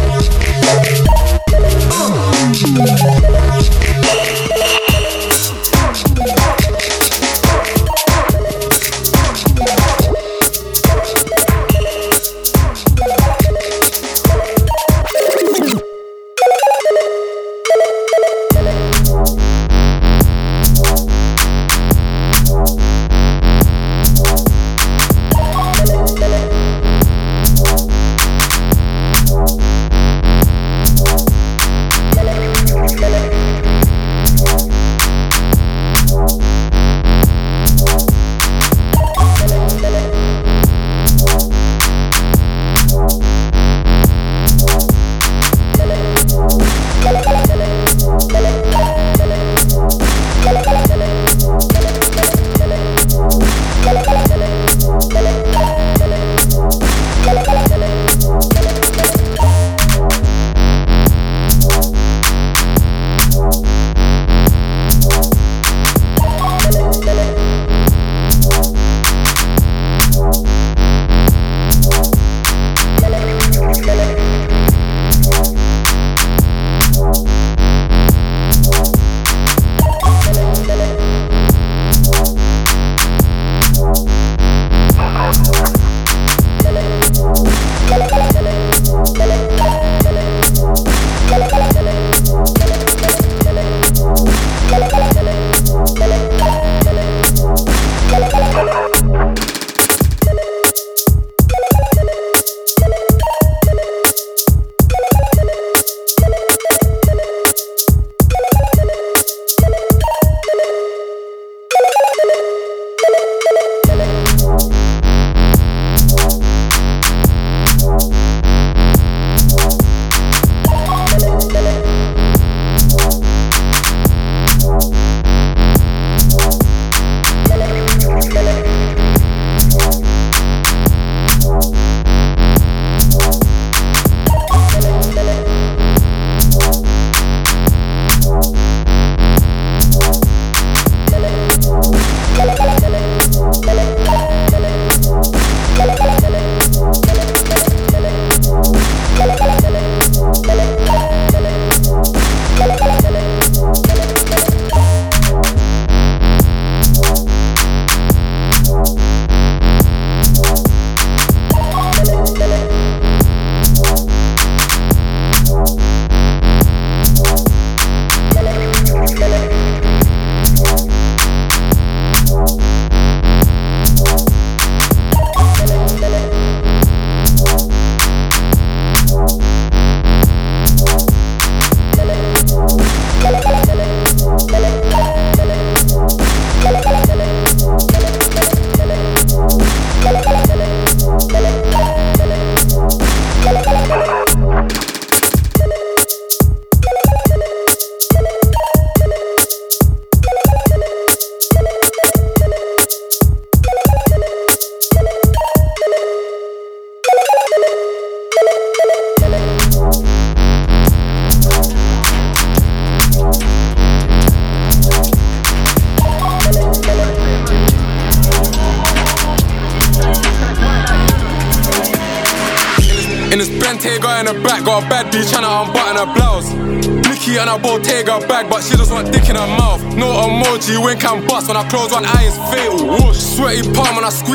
[0.05, 0.08] you.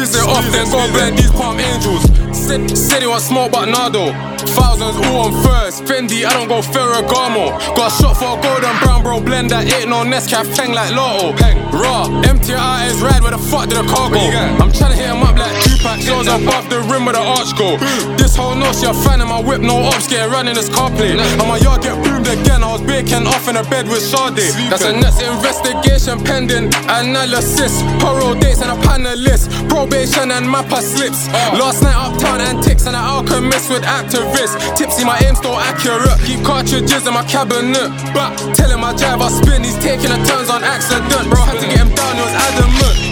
[0.06, 2.04] Squeeze it off, then go blend these palm angels.
[2.36, 4.12] Said, said he want smoke, but nado.
[4.40, 5.84] Thousands all on first.
[5.84, 7.76] Fendi, I don't go Ferragamo.
[7.76, 9.22] Got a shot for a golden brown, bro.
[9.22, 11.34] Blend that ain't no Nescafe, peng like Lotto.
[11.38, 12.10] Peng, raw.
[12.28, 14.20] Empty eyes, ride where the fuck did the car go?
[14.20, 16.00] I'm trying to hit him up like Tupac.
[16.08, 17.76] Goes above the rim with the arch go.
[18.16, 20.70] This whole note, she a fan of my whip, no ops, getting run in this
[20.70, 21.12] car play.
[21.12, 22.64] And my yard get boomed again.
[22.64, 24.48] I was baking off in a bed with Sade.
[24.72, 26.72] That's a next investigation pending.
[26.88, 29.52] Analysis, parole dates and a panelist.
[29.68, 31.28] Probation and mapper slips.
[31.60, 34.56] Last night uptown antics and an alchemist with activists.
[34.78, 36.16] Tipsy, my aim still accurate.
[36.24, 37.92] Keep cartridges in my cabinet.
[38.16, 41.28] But telling my driver spin, he's taking the turns on accident.
[41.28, 43.03] Bro, had to get him down, he was adamant.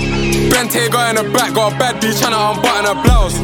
[0.52, 3.40] Bentayga in the back, got a bad bitch trying to unbutton her blouse.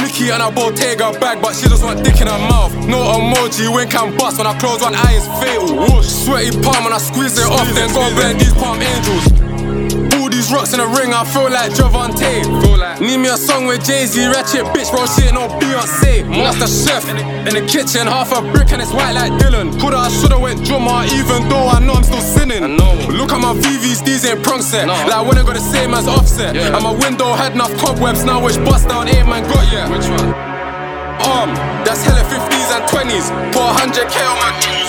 [0.00, 2.72] Nicky and a Bottega bag, but she just want dick in her mouth.
[2.88, 6.02] No emoji, wink and bust when I close one eye, it's fatal.
[6.02, 9.45] Sweaty palm when I squeeze it off, then go blend these palm angels.
[10.46, 12.46] These rocks in the ring, I feel like Javante.
[13.02, 16.22] Need me a song with Jay Z, ratchet bitch, bro, shit, no Beyonce.
[16.22, 19.74] Master chef in the kitchen, half a brick and it's white like Dylan.
[19.80, 22.62] Coulda, I shoulda went drummer, even though I know I'm still sinning.
[22.62, 22.94] I know.
[23.10, 24.86] Look at my VVs, these ain't prong set.
[24.86, 26.54] Like I wouldn't got the same as offset.
[26.54, 29.90] And my window had enough cobwebs, now which bust down ain't man got yet.
[29.90, 30.30] Which one?
[31.26, 31.50] Um,
[31.82, 33.26] that's hella 50s and 20s.
[33.50, 34.85] Put 100k on my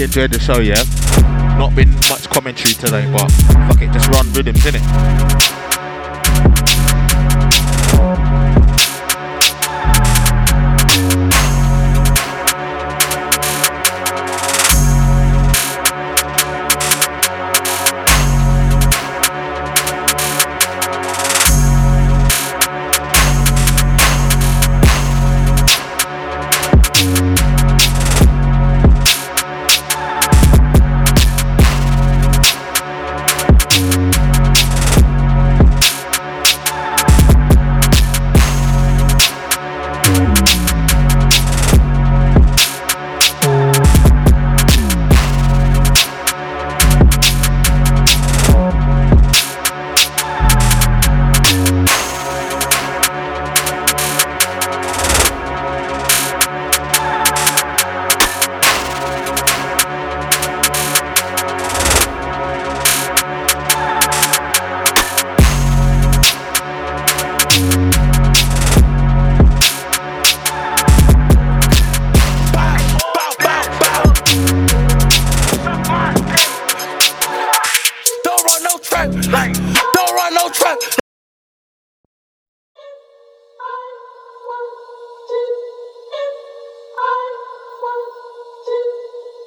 [0.00, 0.82] You enjoyed the show, yeah?
[1.58, 3.30] Not been much commentary today, but
[3.68, 5.69] fuck it, just run rhythms, innit?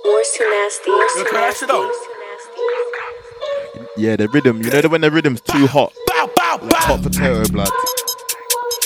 [0.03, 0.91] Too nasty.
[0.91, 1.65] War's too nasty.
[3.97, 4.61] Yeah, the rhythm.
[4.61, 5.93] You know that when the rhythm's too hot.
[6.07, 7.69] Bow, bow, Like hot potato blood.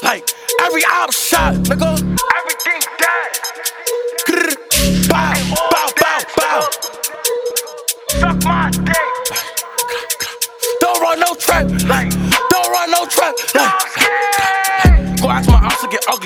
[0.04, 0.30] Like,
[0.62, 1.98] every out shot, nigga.
[2.38, 3.32] Everything dead.
[4.28, 5.34] Grr, Bow,
[5.72, 6.70] bow, bow, bow.
[8.10, 8.98] Suck my dick.
[10.82, 12.17] Don't run no trap, like,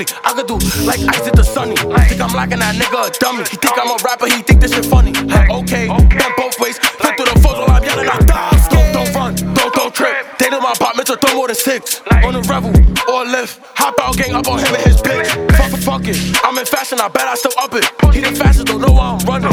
[0.02, 0.18] ugly.
[0.24, 1.76] I could do like ice at the sunny.
[1.76, 3.44] Think I'm lacking that nigga a dummy.
[3.50, 5.12] He think I'm a rapper, he think this shit funny.
[5.12, 6.78] Okay, bend both ways.
[6.78, 8.68] Flip through the foes while I'm yelling out dogs.
[8.70, 10.38] Don't, don't run, don't, don't trip.
[10.40, 12.02] They know my apartments are throw more than six.
[12.24, 12.74] On the rebel
[13.12, 13.60] or lift.
[13.76, 15.30] Hop out, gang up on him and his bitch.
[15.58, 16.18] Fuck it, fuck it.
[16.44, 17.86] I'm in fashion, I bet I still up it.
[18.14, 19.50] He the fastest, don't know why I'm running.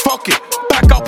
[0.00, 0.40] Fuck it.
[0.68, 1.04] Back out,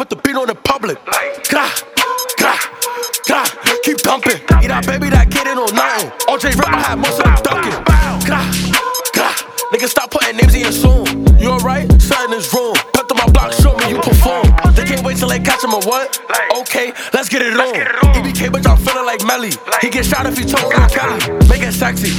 [15.88, 16.20] what?
[16.60, 17.72] Okay, let's get it on.
[18.12, 19.56] EBK, bitch, I'm feeling like Melly.
[19.80, 21.16] He get shot if he choke on Kelly.
[21.48, 22.12] Make it sexy.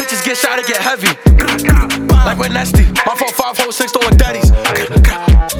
[0.00, 1.12] Bitches get shot, it get heavy.
[2.24, 2.88] Like nasty.
[3.04, 4.50] My phone five, four, six, throwing daddies.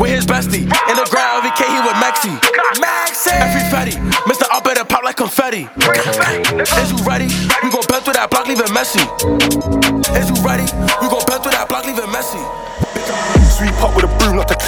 [0.01, 0.65] With his bestie.
[0.65, 2.33] In the ground, EBK, he with Maxi.
[2.81, 3.37] Maxi.
[3.37, 3.93] Every fatty.
[4.25, 4.49] Mr.
[4.51, 5.69] Up at pop like confetti.
[6.81, 7.29] Is you ready?
[7.63, 9.05] We gon' bend through that block, leave it messy.
[10.17, 10.65] Is you ready?
[11.05, 12.70] We gon' bend through that block, leave it messy.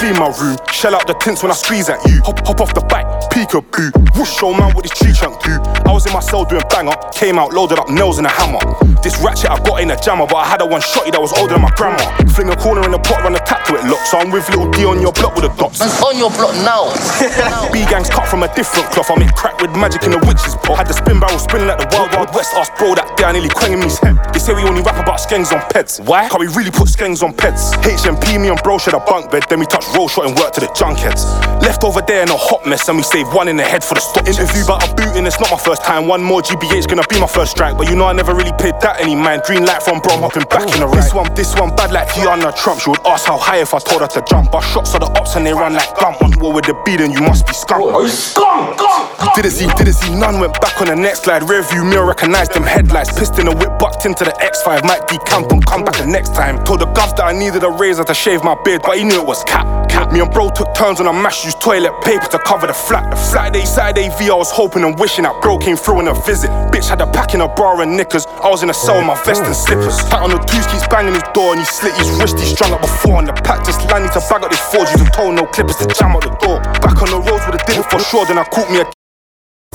[0.03, 0.59] Clean my room.
[0.75, 2.19] Shell out the tints when I squeeze at you.
[2.27, 3.95] Hop, hop off the bike, peekaboo.
[4.19, 5.55] Whoosh, show man what this tree chunk do.
[5.87, 8.59] I was in my cell doing banger, came out loaded up nails and a hammer.
[8.99, 11.31] This ratchet I got in a jammer, but I had a one shotty that was
[11.39, 12.03] older than my grandma.
[12.35, 14.03] Fling a corner in the pot, run a tap to it lock.
[14.11, 15.79] So I'm with little D on your block with the dots.
[15.79, 16.91] Man's on your block now.
[17.75, 19.07] B gangs cut from a different cloth.
[19.07, 20.83] I make crack with magic in the witch's pot.
[20.83, 22.59] Had the spin barrel spinning at the wild wild west.
[22.59, 24.19] Ask bro that day I nearly quang in his head.
[24.35, 26.03] They say we only rap about skangs on pets.
[26.03, 26.27] Why?
[26.27, 27.71] Can't we really put skangs on pets?
[27.87, 30.53] HMP me and bro shed a bunk bed, then we touch roll shot and work
[30.53, 31.25] to the junkheads.
[31.63, 33.95] Left over there in a hot mess, and we save one in the head for
[33.95, 34.27] the stop.
[34.27, 36.09] Interview about a booting, it's not my first time.
[36.09, 38.75] One more GBH gonna be my first strike, but you know I never really paid
[38.81, 39.43] that any mind.
[39.47, 40.97] Green light from bro, I'm hopping back in the right.
[40.97, 42.81] This one, this one bad like Tiana Trump.
[42.81, 44.55] She would ask how high if I told her to jump.
[44.55, 46.23] I shots of the ops and they run like gump.
[46.23, 47.83] On war with the beat, and you must be skunk.
[47.85, 49.35] Oh, skunk, skunk.
[49.37, 50.41] Didn't see, didn't see none.
[50.41, 51.49] Went back on the next slide.
[51.49, 53.13] Rear view mirror recognized them headlights.
[53.19, 54.85] Pissed in the whip, bucked into the X5.
[54.85, 56.63] Might decamp and come back the next time.
[56.65, 59.21] Told the govs that I needed a razor to shave my beard, but he knew
[59.21, 59.82] it was cap.
[60.13, 63.09] Me and bro took turns on a mash, used toilet paper to cover the flat.
[63.09, 66.15] The Friday, Saturday V, I was hoping and wishing that bro came through in a
[66.29, 66.51] visit.
[66.69, 68.27] Bitch had a pack in a bar and knickers.
[68.27, 69.97] I was in a cell with my vest and slippers.
[70.13, 72.39] Pat on the twos keeps banging his door and he slit his wrist.
[72.39, 74.91] He strung up before and the pack just landed to bag up this forge.
[74.93, 76.61] Using told no clippers to jam out the door.
[76.85, 78.27] Back on the roads with a it for sure.
[78.27, 78.87] Then I caught me a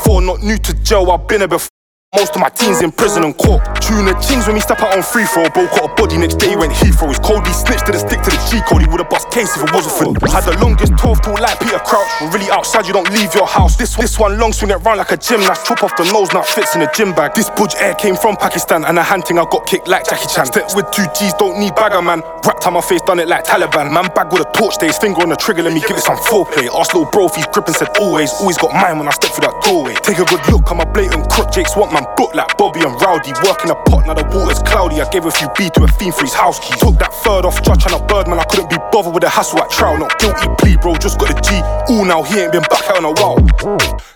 [0.05, 1.09] four, not new to jail.
[1.09, 1.76] I've been here before.
[2.15, 3.59] Most of my teens in prison and court.
[3.83, 5.43] Tuna chings when we step out on free throw.
[5.51, 7.11] Bro caught a body next day, he went Heathrow.
[7.11, 8.79] His code, he snitched to the stick to the G code.
[8.79, 10.31] He would've bust case if it wasn't for.
[10.31, 12.07] Had the longest 12 tall like Peter Crouch.
[12.23, 13.75] We're really outside, you don't leave your house.
[13.75, 15.67] This this one long swing it round like a gymnast.
[15.67, 17.35] Chop off the nose, now fits in a gym bag.
[17.35, 20.47] This budge air came from Pakistan, and a hand I got kicked like Jackie Chan.
[20.47, 22.23] Steps with two G's, don't need bagger man.
[22.47, 23.91] Wrapped on my face, done it like Taliban.
[23.91, 26.07] Man bag with a torch, day, his finger on the trigger, let me give it
[26.07, 26.71] some foreplay.
[26.71, 29.51] Ask little bro if he's gripping, said always, always got mine when I step through
[29.51, 29.99] that doorway.
[29.99, 31.51] Take a good look, I'm a blatant crook.
[31.51, 33.33] Jake's want man book like Bobby and Rowdy.
[33.43, 35.01] Working a pot, now the water's cloudy.
[35.01, 36.77] I gave a few B to a fiend for his house key.
[36.79, 38.39] Took that third off judge and a bird, man.
[38.39, 39.97] I couldn't be bothered with the hassle at trial.
[39.97, 41.57] Not guilty plea, bro, just got a G.
[41.93, 43.37] Ooh, now he ain't been back out in a while.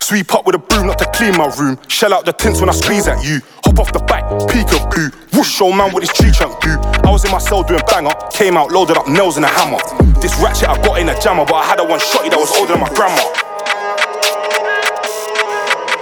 [0.00, 1.78] Sweep up with a broom, not to clean my room.
[1.88, 3.40] Shell out the tints when I squeeze at you.
[3.64, 5.34] Hop off the back, bike, peekaboo.
[5.34, 6.76] Whoosh, show man with his tree chunk do.
[7.04, 8.14] I was in my cell doing banger.
[8.30, 9.80] Came out, loaded up nails and a hammer.
[10.20, 12.54] This ratchet I got in a jammer, but I had a one shotty that was
[12.56, 13.22] older than my grandma.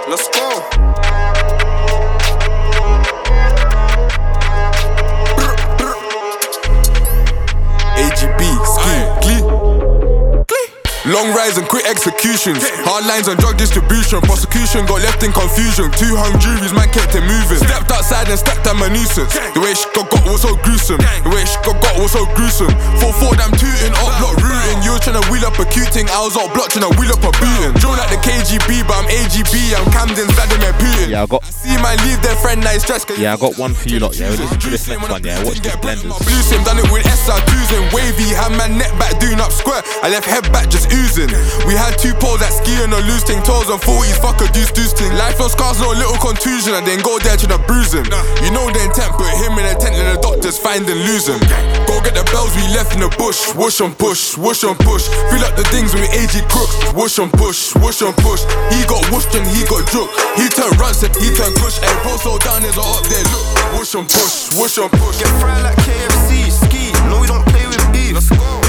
[0.09, 1.10] Let's go.
[11.11, 12.63] Long rides and quick executions.
[12.87, 14.23] Hard lines on drug distribution.
[14.23, 15.91] Prosecution got left in confusion.
[15.99, 17.59] Two hung juries, man kept it moving.
[17.59, 19.35] Stepped outside and stepped at my nuisance.
[19.51, 21.03] The way she got got was so gruesome.
[21.27, 22.71] The way she got got was so gruesome.
[23.03, 24.79] Four four damn tooting, up block rooting.
[24.87, 26.07] You were tryna wheel up a cute thing.
[26.07, 27.75] I was up block tryna wheel up a booting.
[27.83, 29.75] Drone like the KGB, but I'm AGB.
[29.75, 31.11] I'm Camden, Vladimir Putin.
[31.11, 31.43] Yeah, I got.
[31.43, 33.03] I See my leave their friend, nice stress.
[33.19, 34.15] Yeah, I got one for you lot.
[34.15, 35.19] Yeah, listen to this next one.
[35.27, 36.15] Yeah, watch this blenders.
[36.23, 38.31] Blue sim, done it with SR2s and wavy.
[38.31, 39.83] Had my neck back doing up square.
[40.01, 41.31] I left head back just oozing.
[41.65, 43.41] We had two poles that ski on a loose thing.
[43.41, 45.09] Toes on 40s, fuck a deuce deuce thing.
[45.17, 46.77] Life lost scars, no little contusion.
[46.77, 48.05] I didn't go there to the bruising.
[48.45, 51.25] You know the intent, put him in a tent and the doctors find and lose
[51.27, 51.41] him.
[51.89, 53.53] Go get the bells we left in the bush.
[53.57, 55.09] Whoosh on push, whoosh on push.
[55.33, 56.77] Feel up the things with AG crooks.
[56.93, 58.45] Whoosh on push, whoosh on push.
[58.69, 60.11] He got whooshed and he got joke.
[60.37, 61.81] He turned run, said he turned push.
[61.81, 63.25] Hey, bro, so down, there's a up there.
[63.33, 65.19] Look, whoosh on push, whoosh on push.
[65.19, 66.93] Get fried like KFC, ski.
[67.09, 68.13] No, we don't play with beef.
[68.13, 68.60] Let's go.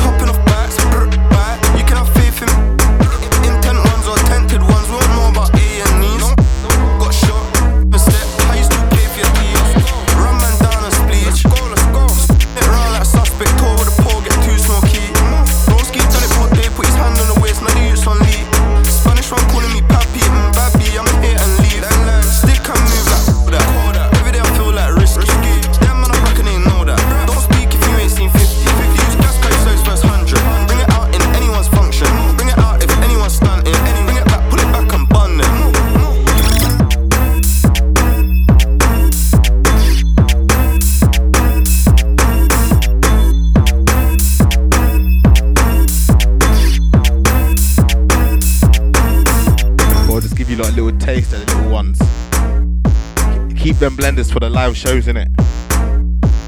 [53.83, 55.29] Them blenders for the live shows, innit?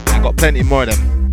[0.07, 1.24] I got plenty more of them.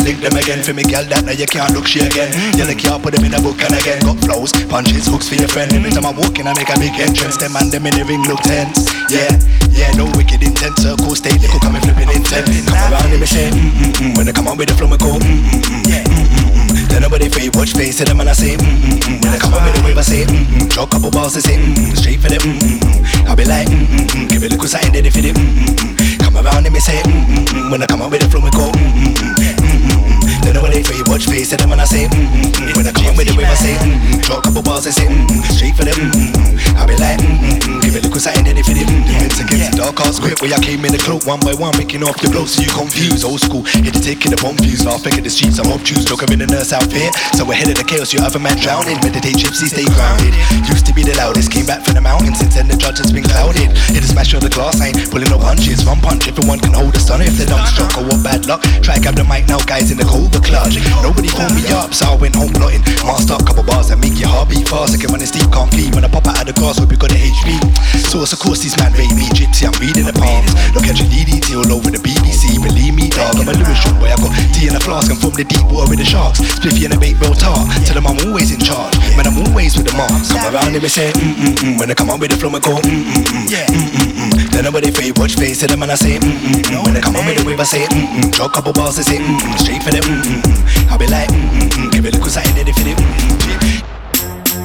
[0.00, 0.64] I link them again.
[0.64, 2.32] For me, girl, that now you can't look she again.
[2.56, 4.00] You like can't put them in a book and again.
[4.00, 5.68] Got flows, punches, hooks for your friend.
[5.76, 7.36] Every time I'm walking, I make a big entrance.
[7.36, 8.88] Them and them in the ring look tense.
[9.12, 9.28] Yeah,
[9.68, 10.80] yeah, no wicked intent.
[10.80, 12.48] Circle stay, they could come and flipping intent.
[12.64, 14.16] Come around and me say, mm mm mm.
[14.16, 15.84] When they come on with the flow, me go, mm mm mm.
[15.84, 16.88] Yeah, mm mm mm.
[16.88, 19.20] Then nobody fake, watch face to them and I say, mm mm mm.
[19.20, 20.64] When they come on with the wave, I say, mm mm.
[20.72, 21.92] Draw a couple balls, I say, mm mm.
[21.92, 23.28] Straight for them, mm mm mm.
[23.28, 24.28] I be like, mm mm mm.
[24.32, 26.24] Give a little sign, they fit it, mm mm mm.
[26.24, 27.70] Come around and me say, mm mm mm.
[27.70, 29.69] When I come on with the flow, me go, mm
[30.40, 30.48] mm mm.
[30.48, 30.50] Mm mm mm.
[30.50, 32.76] Then nobody fake, watch face to and I say, mm mm mm.
[32.76, 34.22] When I come with the wave, I say, mm mm.
[34.24, 35.42] Draw a couple balls, I say, mm mm.
[35.52, 36.76] Straight for them, mm mm.
[36.76, 37.80] I be like, mm mm mm.
[37.82, 39.26] Give it a sign, they fit it, mm mm.
[39.26, 41.76] It's against the dark arts quick where I came in the cloak one by one,
[41.76, 43.24] making off your blow so you confused.
[43.24, 46.08] Old school, hit the taking the bomb views, laughing at the streets, I'm obtuse.
[46.08, 48.96] Look, I'm in the nurse outfit, so ahead of the chaos, you other man drowning.
[49.04, 50.32] Meditate, gypsy, stay grounded.
[50.68, 53.12] Used to be the loudest, came back from the mountains, since then the judge has
[53.12, 53.68] been clouded.
[53.92, 55.84] Hit a smash on the glass, I ain't pulling no punches.
[55.84, 57.20] One punch, everyone can hold a stun.
[57.20, 59.98] If they don't struck or what bad luck, try grab the mic now, guys in
[59.98, 60.78] the cold, the clutch.
[61.02, 62.82] Nobody pulled me up, so I went home plotting.
[63.06, 64.94] Master up, couple bars that make your heart beat fast.
[64.94, 66.90] I can run and Steve can't flee when I pop out of the grass, hope
[66.90, 67.58] you got a HP.
[68.06, 70.50] Source, of course, these man rate me, gypsy, I'm reading the palms.
[70.74, 73.38] Look at your DDT all over the BBC, believe me, dog.
[73.38, 75.90] I'm a short boy, I got tea in a flask, I'm from the deep water
[75.90, 76.40] with the sharks.
[76.40, 77.58] Spliffy and a baked bill tar.
[77.86, 80.30] Tell them I'm always in charge, man, I'm always with the marks.
[80.30, 81.74] Come around and me say, mm mm mm.
[81.78, 83.44] When I come on with the flow, I go, mm mm mm.
[83.50, 84.50] Yeah, mm mm mm.
[84.52, 86.84] Then nobody fake, watch face to them and I say, mm mm mm.
[86.86, 88.44] When I come on with the wave, I say, mm mm.
[88.44, 89.58] A couple balls, I say, mm mm.
[89.58, 90.92] Straight for them, mm mm mm.
[90.92, 91.90] I be like, mm mm mm.
[91.92, 93.82] Give it a little sign, they feel it, mm mm mm.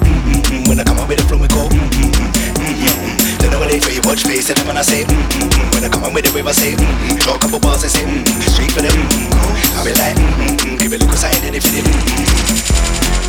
[0.03, 0.67] Mm mm mm.
[0.67, 2.29] When I come on with the flow, I go, mm mm mm.
[2.59, 3.39] Mm mm mm.
[3.39, 5.73] Then nobody fake, watch face to them and I say, mm mm mm.
[5.73, 7.19] When I come on with the wave, I say, mm mm.
[7.21, 8.41] Draw a couple balls, I say, mm mm.
[8.51, 9.79] Straight for them, mm mm.
[9.79, 10.79] I be like, mm mm mm.
[10.79, 13.24] Give it a little sign, they feel it,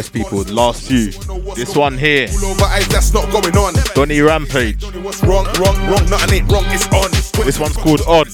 [0.00, 1.12] Yes, people, last few.
[1.52, 2.54] This one here, All
[2.88, 3.74] that's not going on.
[3.92, 4.82] Donny Rampage.
[5.20, 7.12] Wrong, wrong, wrong, nothing ain't wrong, it's on.
[7.44, 8.28] This one's called Odd.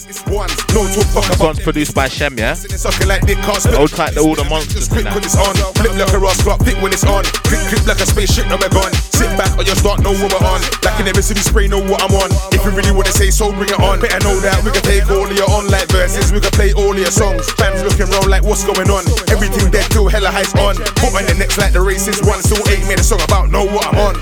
[0.70, 2.54] No This one's produced by Shem, yeah?
[2.54, 3.38] Sucking like dick,
[3.74, 5.26] Old type, the all the monsters Quick and when that.
[5.26, 7.24] it's on, flip like a Ross clock, when it's on.
[7.50, 8.94] Grip like a spaceship, now we're gone.
[9.10, 10.62] Sit back or you start, know what we're on.
[10.86, 12.30] Like in every city spray, know what I'm on.
[12.54, 13.98] If you really wanna say so, bring it on.
[13.98, 17.10] Better know that we can take all your online verses, we can play all your
[17.10, 17.50] songs.
[17.58, 19.02] Fans looking round like what's going on.
[19.26, 20.78] Everything dead till hella highs on.
[21.02, 23.66] Put on the next like the races one, still ain't made a song about know
[23.66, 24.14] what I'm on.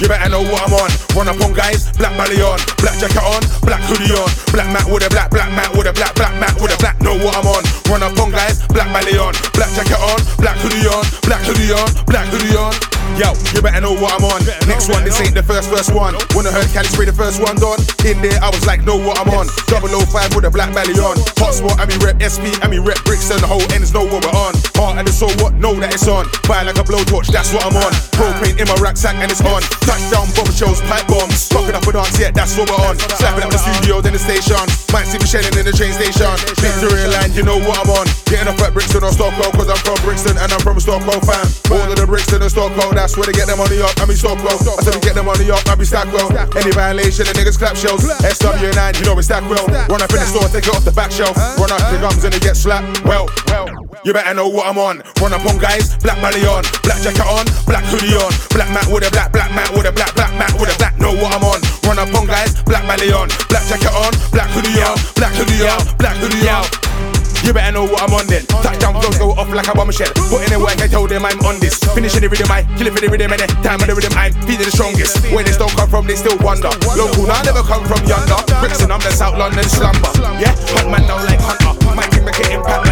[0.00, 0.90] You better know what I'm on.
[1.12, 4.88] Run up on guys, black belly on, black jacket on, black hoodie on, black mat
[4.88, 6.96] with a black, black mat with a black, black mat with a black.
[7.04, 7.62] Know what I'm on.
[7.92, 11.68] Run up on guys, black belly on, black jacket on, black hoodie on, black hoodie
[11.68, 12.72] on, black hoodie on.
[13.18, 14.40] Yo, you better know what I'm on.
[14.64, 16.16] Next one, this ain't the first first one.
[16.32, 17.76] When I heard Cali spray the first one done,
[18.08, 19.46] in there I was like, know what I'm on.
[19.68, 21.20] 005 with a black belly on.
[21.36, 23.36] Hot spot, I mean rep SP, I mean rep Brixton.
[23.44, 24.56] The whole ends know what we're on.
[24.80, 25.52] Heart and the soul, what?
[25.54, 26.24] Know that it's on.
[26.48, 27.92] Fire like a blowtorch, that's what I'm on.
[28.16, 29.60] Propane in my rucksack and it's on.
[29.84, 31.52] Touchdown, bomb shows, pipe bombs.
[31.52, 32.96] Fucking up a dance, yeah, that's what we're on.
[33.20, 34.56] Slapping up the studio, then the station.
[34.88, 36.32] Might see me shelling in the train station.
[36.56, 38.06] Victoria line, you know what I'm on.
[38.32, 41.44] Getting up at Brixton or Stockwell, cause I'm from Brixton and I'm from Stockwell fam.
[41.68, 43.94] All of the Brixton and Stockwell, that's where they get their money up.
[44.00, 44.56] I mean Stockwell.
[44.56, 46.30] I said we get their money up, I be Stackwell.
[46.56, 48.04] Any violation, the niggas clap shells.
[48.22, 49.66] SW9, you know we Stackwell.
[49.88, 51.36] Run up in the store, take it off the back shelf.
[51.58, 53.04] Run up the gums and they get slapped.
[53.04, 53.68] Well, well.
[54.04, 55.02] You better know what I'm on.
[55.20, 58.88] Run up on guys, black belly on, black jacket on, black hoodie on, black mat
[58.90, 60.98] with a black, black mat with a black, black mat with a black.
[60.98, 61.60] Know what I'm on.
[61.86, 65.62] Run up on guys, black belly on, black jacket on, black hoodie on, black hoodie
[65.62, 67.11] on, black hoodie on.
[67.42, 68.46] You better know what I'm on then.
[68.46, 70.12] Touchdown flows go off like a bomb shell.
[70.30, 71.78] Put in the work, I told them I'm on this.
[71.92, 74.14] Finishing the rhythm, I kill it for the rhythm, and the time of the rhythm,
[74.14, 75.18] I'm feeding the strongest.
[75.34, 76.70] Where this don't come from, they still wonder.
[76.94, 78.38] Local, now I never come from yonder.
[78.62, 80.12] Brixton, I'm the South London slumber.
[80.38, 81.74] Yeah, hunt man now like hunter.
[81.94, 82.91] My team make an impact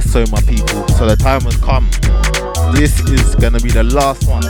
[0.00, 0.88] Yes, so my people.
[0.96, 1.90] So the time has come.
[2.74, 4.40] This is gonna be the last one.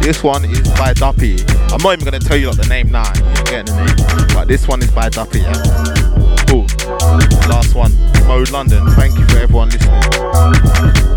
[0.00, 1.38] This one is by Duppy.
[1.72, 3.10] I'm not even gonna tell you like the name now.
[3.16, 4.28] You're getting the name.
[4.34, 5.52] But this one is by Duppy, yeah.
[6.46, 6.66] Cool.
[7.48, 7.92] Last one.
[8.28, 8.88] Mode London.
[8.90, 11.15] Thank you for everyone listening.